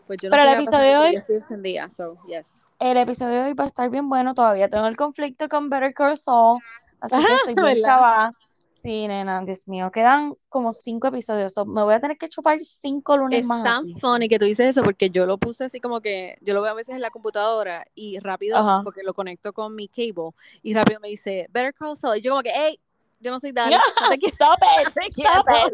Pues 0.10 0.18
yo 0.24 0.30
no 0.32 0.36
Pero 0.36 0.50
el 0.50 0.56
episodio 0.56 0.88
de 0.88 0.98
hoy, 0.98 1.24
encendida, 1.30 1.88
so, 1.92 2.18
yes. 2.28 2.66
el 2.80 2.98
episodio 2.98 3.44
de 3.44 3.50
hoy 3.50 3.54
va 3.54 3.66
a 3.66 3.68
estar 3.68 3.92
bien 3.92 4.10
bueno. 4.10 4.34
Todavía 4.34 4.68
tengo 4.68 4.88
el 4.88 4.98
conflicto 4.98 5.48
con 5.48 5.70
Better 5.70 5.94
Call 5.94 6.18
Saul, 6.18 6.60
así 7.00 7.16
que 7.16 7.52
estoy 7.52 7.54
bien 7.76 7.86
chavada. 7.86 8.32
Sí, 8.74 9.08
nena, 9.08 9.40
Dios 9.46 9.68
mío, 9.68 9.92
quedan 9.92 10.34
como 10.48 10.74
cinco 10.74 11.10
episodios. 11.10 11.54
so 11.54 11.64
me 11.64 11.84
voy 11.84 11.94
a 11.94 12.00
tener 12.00 12.18
que 12.18 12.28
chupar 12.28 12.60
cinco 12.62 13.18
lunes 13.18 13.42
Es 13.42 13.46
más 13.46 13.64
tan 13.64 13.84
así. 13.84 14.00
funny 14.00 14.28
que 14.28 14.40
tú 14.40 14.46
dices 14.46 14.70
eso 14.70 14.84
porque 14.84 15.12
yo 15.12 15.28
lo 15.28 15.38
puse 15.38 15.66
así 15.66 15.80
como 15.80 16.02
que 16.02 16.40
yo 16.42 16.56
lo 16.56 16.64
veo 16.64 16.72
a 16.72 16.76
veces 16.76 16.96
en 16.96 17.02
la 17.02 17.12
computadora 17.12 17.86
y 17.94 18.18
rápido 18.18 18.58
Ajá. 18.58 18.82
porque 18.84 19.04
lo 19.04 19.14
conecto 19.14 19.54
con 19.54 19.76
mi 19.76 19.90
cable 19.90 20.32
y 20.64 20.74
rápido 20.74 21.00
me 21.02 21.10
dice 21.10 21.46
Better 21.52 21.76
Call 21.76 21.98
Saul 21.98 22.18
y 22.18 22.22
yo 22.22 22.32
como 22.32 22.42
que 22.42 22.52
hey 22.56 22.80
yo 23.20 23.30
no 23.30 23.40
soy 23.40 23.52
Dali 23.52 23.76
no 24.02 24.10
te 24.10 24.18
quiero 24.18 24.34
Stop 24.34 24.60
it, 24.82 24.94
te 25.16 25.22
stop 25.22 25.46
it. 25.68 25.74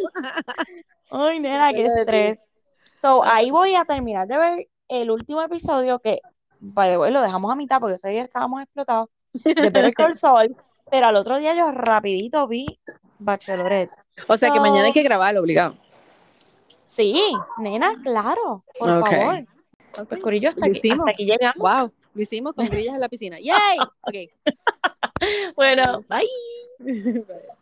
Ay, 1.10 1.40
nena, 1.40 1.72
qué 1.72 1.86
estrés. 1.86 2.40
So, 2.96 3.24
Ah, 3.24 3.36
ahí 3.36 3.52
voy 3.52 3.76
a 3.76 3.86
terminar 3.86 4.28
de 4.28 4.38
ver 4.38 4.68
el 4.88 5.12
último 5.12 5.42
episodio 5.42 6.00
que, 6.00 6.22
by 6.60 6.90
the 6.90 6.98
way, 6.98 7.12
lo 7.12 7.22
dejamos 7.22 7.52
a 7.52 7.56
mitad 7.56 7.80
porque 7.80 7.96
ese 7.96 8.10
día 8.10 8.24
estábamos 8.24 8.62
explotados 8.64 9.10
de 9.34 9.54
Better 9.70 9.94
Call 9.94 10.16
Saul, 10.16 10.56
pero 10.90 11.08
al 11.08 11.16
otro 11.16 11.38
día 11.38 11.54
yo 11.56 11.72
rapidito 11.72 12.48
vi 12.48 12.66
Bachelorette. 13.20 13.92
o 14.28 14.38
sea 14.38 14.52
que 14.52 14.60
mañana 14.60 14.86
hay 14.86 14.94
que 14.94 15.04
grabarlo 15.04 15.42
obligado 15.42 15.76
sí, 16.86 17.34
nena, 17.58 17.94
claro, 18.04 18.64
por 18.80 18.90
okay 18.90 19.18
favor. 19.18 20.08
Pues 20.10 20.22
Corillo, 20.22 20.50
hasta 20.50 20.66
aquí, 20.66 20.76
hasta 20.78 20.88
hicimos 20.88 21.08
aquí 21.08 21.26
llegamos. 21.26 21.56
wow 21.58 21.92
lo 22.14 22.22
hicimos 22.22 22.54
con 22.54 22.66
grillas 22.68 22.96
en 22.96 23.02
la 23.02 23.10
piscina 23.10 23.40
yay 23.40 23.78
ok 24.02 24.16
Bueno, 25.56 26.04
bye. 26.10 26.28
Bye. 26.80 27.24